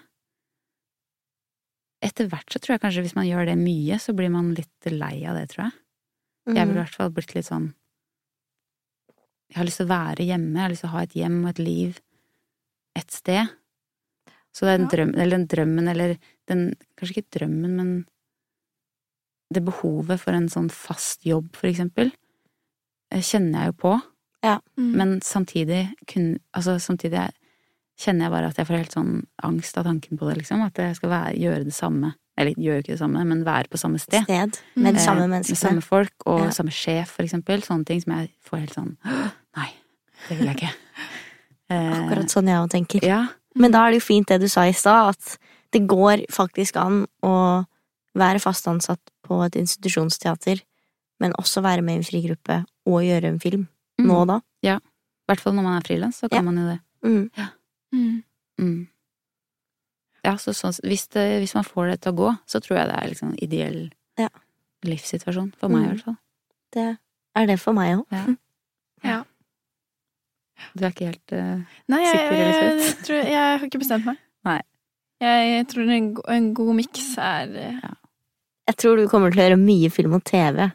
[2.04, 4.90] etter hvert så tror jeg kanskje hvis man gjør det mye, så blir man litt
[4.92, 5.78] lei av det, tror jeg.
[6.48, 7.74] Jeg ville i hvert fall blitt litt sånn
[9.52, 11.40] Jeg har lyst til å være hjemme, jeg har lyst til å ha et hjem
[11.44, 12.00] og et liv
[12.98, 13.56] et sted.
[14.56, 16.16] Så det er en drøm, eller den drømmen, eller
[16.50, 16.62] den
[16.98, 17.92] Kanskje ikke drømmen, men
[19.54, 22.10] det behovet for en sånn fast jobb, for eksempel,
[23.12, 23.94] eh, kjenner jeg jo på.
[24.78, 24.92] Mm.
[24.98, 27.37] Men samtidig kun, altså samtidig er-
[27.98, 29.12] kjenner jeg bare at jeg får helt sånn
[29.44, 30.62] angst av tanken på det, liksom.
[30.66, 32.14] At jeg skal være, gjøre det samme.
[32.38, 34.24] Eller gjør ikke det samme, men være på samme sted.
[34.28, 35.06] Sted med de Mm.
[35.06, 35.50] samme menneskene.
[35.50, 36.50] Med samme folk og Ja.
[36.52, 37.64] samme sjef, for eksempel.
[37.66, 38.98] Sånne ting som jeg får helt sånn
[39.58, 39.72] Nei,
[40.30, 40.74] det vil jeg ikke.
[41.70, 43.04] Eh, Akkurat sånn jeg òg tenker.
[43.04, 43.28] Ja.
[43.56, 45.38] Men da er det jo fint det du sa i stad, at
[45.72, 47.66] det går faktisk an å
[48.16, 50.62] være fast ansatt på et institusjonsteater,
[51.20, 53.68] men også være med i en frigruppe og gjøre en film.
[54.00, 54.06] Mm.
[54.06, 54.40] Nå og da.
[54.64, 54.80] I
[55.34, 56.42] hvert fall når man er frilans, så kan Ja.
[56.52, 56.80] man jo det.
[57.04, 57.32] Mm.
[57.96, 58.24] Mm.
[58.60, 58.88] Mm.
[60.26, 62.90] Ja, så sånn, hvis, det, hvis man får det til å gå, så tror jeg
[62.90, 63.82] det er liksom ideell
[64.20, 64.30] Ja.
[64.84, 65.54] livssituasjon.
[65.60, 65.92] For meg, i Mm.
[65.96, 66.18] hvert fall.
[66.74, 66.88] Det
[67.36, 68.06] er det for meg òg.
[68.12, 68.26] Ja.
[69.04, 69.24] Ja.
[70.74, 73.04] Du er ikke helt uh, Nei, jeg, Sikker, jeg, Elisabeth?
[73.06, 74.18] tror, jeg har ikke bestemt meg.
[74.44, 74.62] Nei.
[75.22, 77.78] Jeg tror en, en god miks er eh,
[78.68, 80.66] Jeg tror du kommer til å gjøre mye film og TV.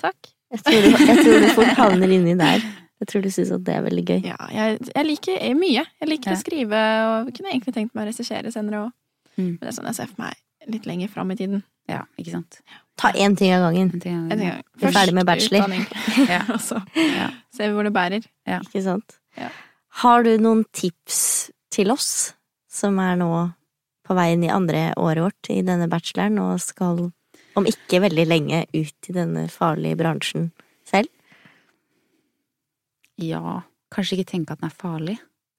[0.00, 0.30] Takk.
[0.54, 2.62] Jeg tror du, jeg tror du fort havner inni der.
[3.00, 4.20] Jeg tror du syns at det er veldig gøy.
[4.28, 5.84] Ja, jeg, jeg liker mye.
[6.02, 6.36] Jeg liker Ja.
[6.36, 6.80] å skrive,
[7.24, 8.90] og kunne egentlig tenkt meg å regissere senere òg.
[9.38, 9.46] Mm.
[9.56, 10.34] Men det er sånn jeg ser for meg
[10.68, 11.62] litt lenger fram i tiden.
[11.88, 12.58] Ja, ikke sant.
[13.00, 13.88] Ta én ting av gangen.
[13.94, 14.50] En ting av gangen.
[14.50, 14.62] gang.
[14.76, 15.64] Vi er ferdig med bachelor.
[15.64, 15.86] utdanning,
[16.34, 16.42] Ja.
[16.54, 17.30] og så Ja.
[17.56, 18.26] ser vi hvor det bærer.
[18.60, 19.16] Ikke sant?
[19.40, 19.48] Ja.
[20.04, 22.34] Har du noen tips til oss
[22.68, 23.30] som er nå
[24.06, 27.08] på vei inn i andre året vårt i denne bacheloren og skal
[27.56, 30.50] om ikke veldig lenge ut i denne farlige bransjen
[30.86, 31.08] selv?
[33.20, 33.62] Ja,
[33.92, 35.16] kanskje ikke tenke at den er farlig.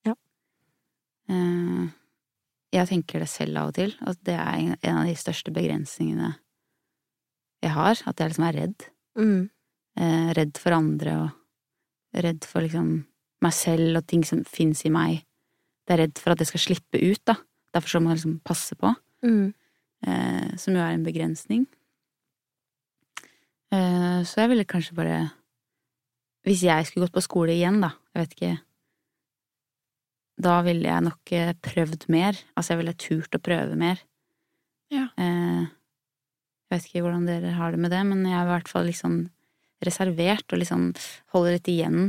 [0.07, 0.15] Ja.
[1.29, 1.89] Eh,
[2.71, 6.33] jeg tenker det selv av og til, at det er en av de største begrensningene
[7.61, 7.99] jeg har.
[8.07, 8.87] At jeg liksom er redd.
[9.19, 9.41] Mm.
[10.01, 12.93] Eh, redd for andre og redd for liksom
[13.41, 15.21] meg selv og ting som fins i meg.
[15.85, 17.35] Jeg er redd for at det skal slippe ut, da.
[17.75, 18.95] Derfor så må jeg liksom passe på.
[19.21, 19.53] Mm.
[20.07, 21.67] eh, som jo er en begrensning.
[23.71, 25.17] Så jeg ville kanskje bare
[26.47, 28.53] Hvis jeg skulle gått på skole igjen, da, jeg vet ikke
[30.41, 32.37] Da ville jeg nok eh, prøvd mer.
[32.57, 33.99] Altså, jeg ville turt å prøve mer.
[34.89, 35.03] Ja.
[35.21, 35.67] Eh,
[36.71, 38.87] jeg vet ikke hvordan dere har det med det, men jeg er i hvert fall
[38.89, 39.19] liksom
[39.85, 40.87] reservert og liksom
[41.35, 41.99] holder litt igjen.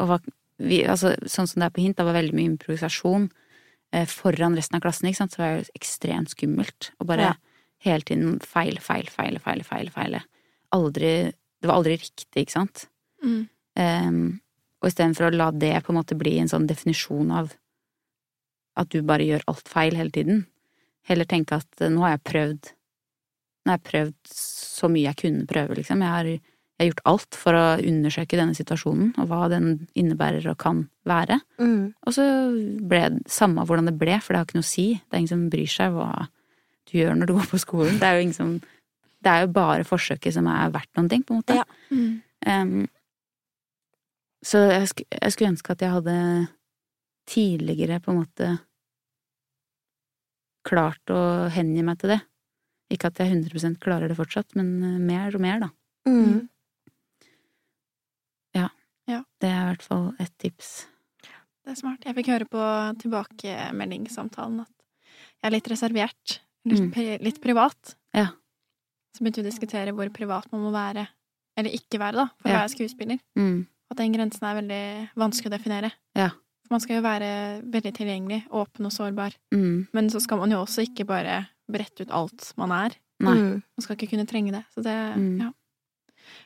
[0.00, 0.24] Og var,
[0.62, 3.28] vi, altså, sånn som det er på hint, det var veldig mye improvisasjon
[3.92, 6.90] eh, foran resten av klassen, ikke sant, så var det jo ekstremt skummelt.
[7.00, 7.34] Og bare Ja.
[7.84, 10.20] hele tiden feil, feil, feil, feil, feil, feil.
[10.72, 12.88] Aldri Det var aldri riktig, ikke sant?
[13.24, 13.42] Mm.
[13.74, 14.24] Um,
[14.84, 17.54] og istedenfor å la det på en måte bli en sånn definisjon av
[18.78, 20.42] at du bare gjør alt feil hele tiden,
[21.08, 22.74] heller tenke at eh, nå har jeg prøvd
[23.64, 26.02] Nå har jeg prøvd så mye jeg kunne prøve, liksom.
[26.04, 30.44] Jeg har, jeg har gjort alt for å undersøke denne situasjonen, og hva den innebærer
[30.52, 31.38] og kan være.
[31.56, 31.94] Mm.
[32.04, 32.26] Og så
[32.84, 34.84] ble det samme hvordan det ble, for det har ikke noe å si.
[35.00, 36.10] Det er ingen som bryr seg hva
[36.90, 37.96] du gjør når du går på skolen.
[38.02, 38.52] Det er jo ingen som
[39.24, 41.56] Det er jo bare forsøket som er verdt noen ting, på en måte.
[41.56, 41.64] Ja.
[41.88, 42.12] Mm.
[42.44, 42.76] Em,
[44.44, 46.16] så jeg, sk jeg skulle ønske at jeg hadde
[47.30, 48.48] tidligere på en måte
[50.68, 51.20] klart å
[51.52, 52.20] hengi meg til det.
[52.92, 55.70] Ikke at jeg 100 klarer det fortsatt, men eh, mer og mer, da.
[56.08, 56.42] Mm.
[59.44, 60.68] Det er i hvert fall et tips.
[61.64, 62.04] Det er smart.
[62.06, 62.60] Jeg fikk høre på
[63.02, 66.38] tilbakemeldingssamtalen at jeg er litt reservert.
[66.64, 66.92] Litt, Mm.
[66.94, 67.94] pri- litt privat.
[68.16, 68.30] Ja.
[69.12, 71.06] Så begynte vi å diskutere hvor privat man må være,
[71.58, 72.54] eller ikke være, da, for Ja.
[72.54, 73.20] å være skuespiller.
[73.36, 73.66] Mm.
[73.90, 74.82] At den grensen er veldig
[75.20, 75.90] vanskelig å definere.
[76.16, 76.30] Ja.
[76.64, 77.30] For man skal jo være
[77.70, 79.34] veldig tilgjengelig, åpen og sårbar.
[79.52, 79.86] Mm.
[79.92, 82.96] Men så skal man jo også ikke bare brette ut alt man er.
[83.20, 83.34] Nei.
[83.36, 83.62] Mm.
[83.76, 84.64] Man skal ikke kunne trenge det.
[84.74, 85.40] Så det, Mm.
[85.40, 85.50] ja.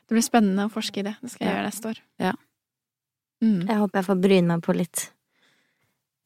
[0.09, 1.17] Det blir spennende å forske i det.
[1.23, 1.61] Det skal jeg Ja.
[1.61, 1.99] gjøre neste år.
[2.19, 2.33] Ja.
[3.43, 3.67] Mm.
[3.69, 5.11] Jeg håper jeg får bryne meg på litt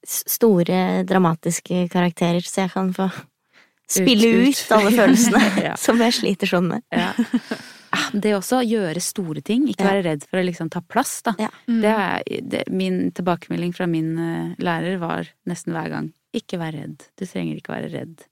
[0.04, 3.10] store, dramatiske karakterer, så jeg kan få
[3.88, 4.72] spille ut, ut.
[4.72, 5.74] alle følelsene Ja.
[5.76, 6.82] som jeg sliter sånn med.
[6.90, 7.12] Ja.
[7.92, 9.66] Ah, Det også, gjøre store ting.
[9.68, 9.90] Ikke Ja.
[9.92, 11.34] være redd for å liksom ta plass, da.
[11.38, 11.50] Ja.
[11.68, 11.80] Mm.
[11.82, 16.72] Det er, det, min tilbakemelding fra min uh, lærer var nesten hver gang ikke vær
[16.72, 17.02] redd.
[17.20, 18.22] Du trenger ikke være redd.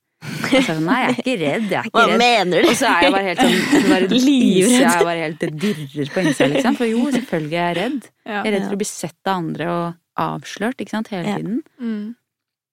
[0.52, 1.66] Jeg sa nei, jeg er ikke redd.
[1.70, 2.18] Jeg er ikke Hva redd.
[2.20, 2.68] mener du?
[2.68, 4.80] Og så er jeg bare helt sånn bare Livredd.
[4.80, 6.76] Jeg bare helt dirrer på innsida, liksom.
[6.80, 8.08] For jo, selvfølgelig er jeg redd.
[8.26, 8.32] Ja.
[8.42, 9.86] Jeg er redd for å bli sett av andre og
[10.24, 11.36] avslørt, ikke sant, hele Ja.
[11.40, 11.62] tiden.
[11.80, 12.14] Mm.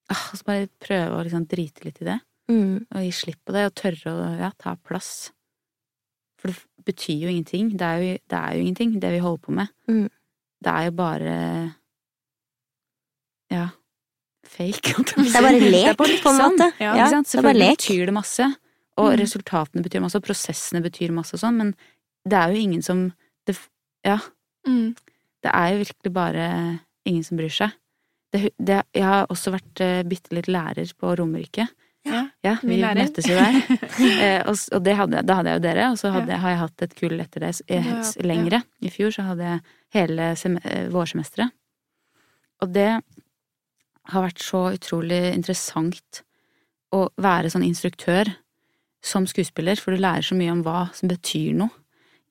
[0.09, 2.17] Ah, Og så bare prøve å liksom drite litt i det.
[2.51, 2.85] Mm.
[2.95, 5.31] Og gi slipp på det, og tørre å ja, ta plass.
[6.39, 6.57] For det
[6.87, 7.71] betyr jo ingenting.
[7.77, 9.67] Det er jo, det er jo ingenting, det vi holder på med.
[9.91, 10.07] Mm.
[10.63, 11.33] Det er jo bare
[13.51, 13.67] ja,
[14.47, 14.93] fake.
[15.07, 16.69] Det er bare lek, er bare på en måte.
[16.83, 17.31] Ja, ja, sant?
[17.31, 17.43] det
[17.77, 18.47] betyr det masse,
[18.97, 19.19] og Mm.
[19.21, 21.73] resultatene betyr masse, og prosessene betyr masse og sånn, men
[22.27, 23.11] det er jo ingen som
[23.47, 23.57] det,
[24.05, 24.19] Ja,
[24.67, 24.95] Mm.
[25.43, 27.71] det er jo virkelig bare ingen som bryr seg.
[28.33, 31.67] Det, det, jeg har også vært uh, bitte litt lærer på Romerike.
[32.07, 32.21] Ja.
[32.45, 33.57] Ja, Vi møttes jo der.
[34.23, 36.37] eh, og, og det hadde, da hadde jeg jo dere, og så hadde, Ja.
[36.43, 37.89] har jeg hatt et kull etter det eh,
[38.23, 38.61] lengre.
[38.81, 39.61] I fjor så hadde jeg
[39.97, 41.51] hele eh, vårsemesteret.
[42.63, 42.89] Og det
[44.13, 46.21] har vært så utrolig interessant
[46.95, 48.29] å være sånn instruktør
[49.03, 51.69] som skuespiller, for du lærer så mye om hva som betyr noe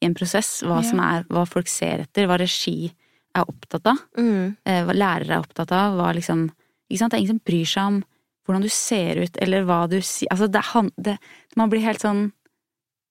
[0.03, 0.63] i en prosess.
[0.65, 0.89] Hva, Ja.
[0.91, 2.91] som er, hva folk ser etter, hva regi
[3.37, 4.57] er opptatt av Mm.
[4.65, 6.51] hva lærere er opptatt av, hva liksom
[6.89, 8.05] Ikke sant, det er ingen som bryr seg om
[8.47, 11.19] hvordan du ser ut, eller hva du sier Altså, det, han- det
[11.57, 12.33] Man blir helt sånn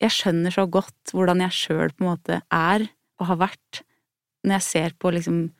[0.01, 2.87] Jeg skjønner så godt hvordan jeg sjøl på en måte er,
[3.19, 3.81] og har vært,
[4.43, 5.51] når jeg ser på liksom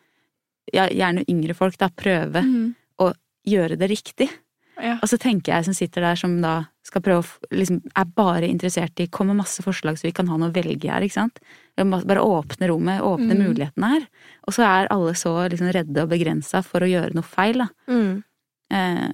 [0.73, 2.75] ja, Gjerne yngre folk, da, prøve Mm.
[2.99, 3.13] å
[3.47, 4.29] gjøre det riktig.
[4.81, 4.97] Ja.
[5.01, 8.49] Og så tenker jeg som sitter der som da skal prøve å liksom er bare
[8.49, 11.13] interessert i Kom med masse forslag så vi kan ha noe å velge her, ikke
[11.13, 11.39] sant.
[11.77, 13.45] Bare åpne rommet, åpne Mm.
[13.55, 14.07] mulighetene her.
[14.47, 17.67] Og så er alle så liksom redde og begrensa for å gjøre noe feil, da.
[17.87, 18.23] Mm.
[18.71, 19.11] Eh,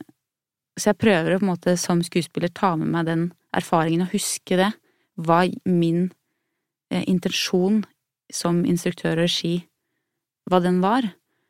[0.82, 4.14] så jeg prøver å på en måte som skuespiller ta med meg den erfaringen og
[4.16, 4.72] huske det.
[5.22, 6.08] Hva min
[6.92, 7.84] eh, intensjon
[8.32, 9.56] som instruktør og regi,
[10.50, 11.06] hva den var.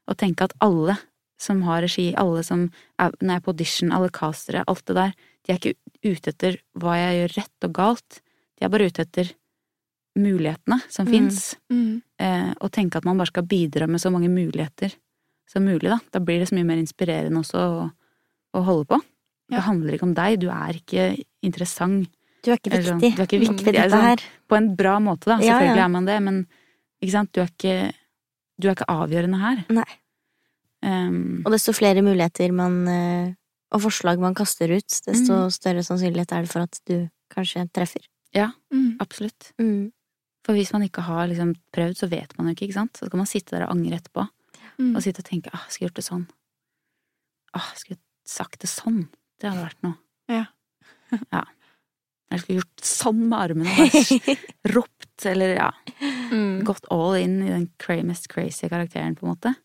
[0.10, 0.98] Og tenke at alle
[1.42, 2.68] som har regi, alle som
[3.02, 5.14] er, når jeg er på audition, alle castere, alt det der,
[5.46, 8.20] de er ikke ute etter hva jeg gjør rett og galt.
[8.58, 9.32] De er bare ute etter
[10.20, 11.12] mulighetene som Mm.
[11.12, 11.56] fins.
[11.72, 12.02] Mm.
[12.20, 14.94] Eh, og tenke at man bare skal bidra med så mange muligheter
[15.48, 16.00] som mulig, da.
[16.12, 17.92] Da blir det så mye mer inspirerende også å,
[18.54, 19.02] å holde på.
[19.52, 19.60] Ja.
[19.60, 21.06] Det handler ikke om deg, du er ikke
[21.44, 22.08] interessant.
[22.42, 22.88] Du er ikke viktig.
[22.88, 23.16] sånn, viktig.
[23.18, 24.02] du er ikke viktig, ved dette altså.
[24.08, 24.24] her.
[24.50, 25.38] På en bra måte, da.
[25.44, 25.88] Selvfølgelig ja.
[25.88, 26.40] er man det, men
[27.02, 27.76] ikke sant, du er ikke,
[28.58, 29.62] du er ikke avgjørende her.
[29.76, 29.90] Nei.
[30.82, 33.34] Um, Og desto flere muligheter man eh,
[33.72, 35.52] og forslag man kaster ut, desto Mm.
[35.54, 38.04] større sannsynlighet er det for at du kanskje treffer.
[38.72, 38.98] Mm.
[39.00, 39.54] absolutt.
[39.60, 39.92] Mm.
[40.46, 42.98] For hvis man ikke har liksom prøvd, så vet man jo ikke, ikke sant.
[42.98, 44.28] Så kan man sitte der og angre etterpå.
[44.80, 44.96] Mm.
[44.96, 46.28] Og sitte og tenke ah, skulle gjort det sånn.
[47.54, 49.10] Ah, skulle sagt det sånn.
[49.42, 49.98] Det hadde vært noe.
[50.32, 50.46] Ja.
[51.34, 51.44] ja.
[52.32, 54.36] Jeg skulle gjort sånn med armene og bare
[54.78, 55.72] ropt, eller ja.
[56.32, 56.62] Mm.
[56.68, 59.56] Gått all in i den mest crazy karakteren, på en måte.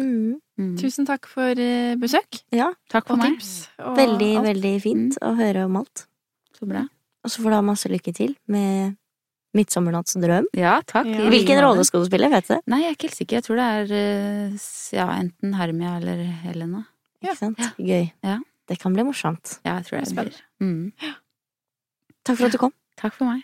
[0.00, 0.40] Mm.
[0.56, 0.72] Mm.
[0.80, 3.36] Tusen takk for eh, besøk Ja, Takk for og meg.
[3.36, 3.52] tips.
[3.82, 4.46] Og veldig, alt.
[4.48, 6.06] veldig fint å høre om alt.
[6.56, 6.86] Så bra.
[7.22, 8.96] Og så får du ha masse lykke til med
[9.56, 10.46] Midtsommernatts drøm.
[10.56, 11.06] Ja, takk.
[11.12, 11.26] Ja.
[11.32, 12.54] Hvilken rolle skal du spille, vet du?
[12.72, 13.36] Nei, jeg er ikke helt sikker.
[13.40, 16.84] Jeg tror det er eh, ja, enten Hermia eller Helena.
[17.20, 17.34] Ja.
[17.34, 17.60] Ikke sant?
[17.78, 18.06] Gøy.
[18.24, 18.38] Ja.
[18.70, 19.58] Det kan bli morsomt.
[19.66, 20.40] Ja, jeg tror det Spennende.
[20.58, 20.64] blir.
[20.64, 21.16] Mm.
[22.24, 22.72] Takk for at du kom.
[23.00, 23.42] Takk for meg.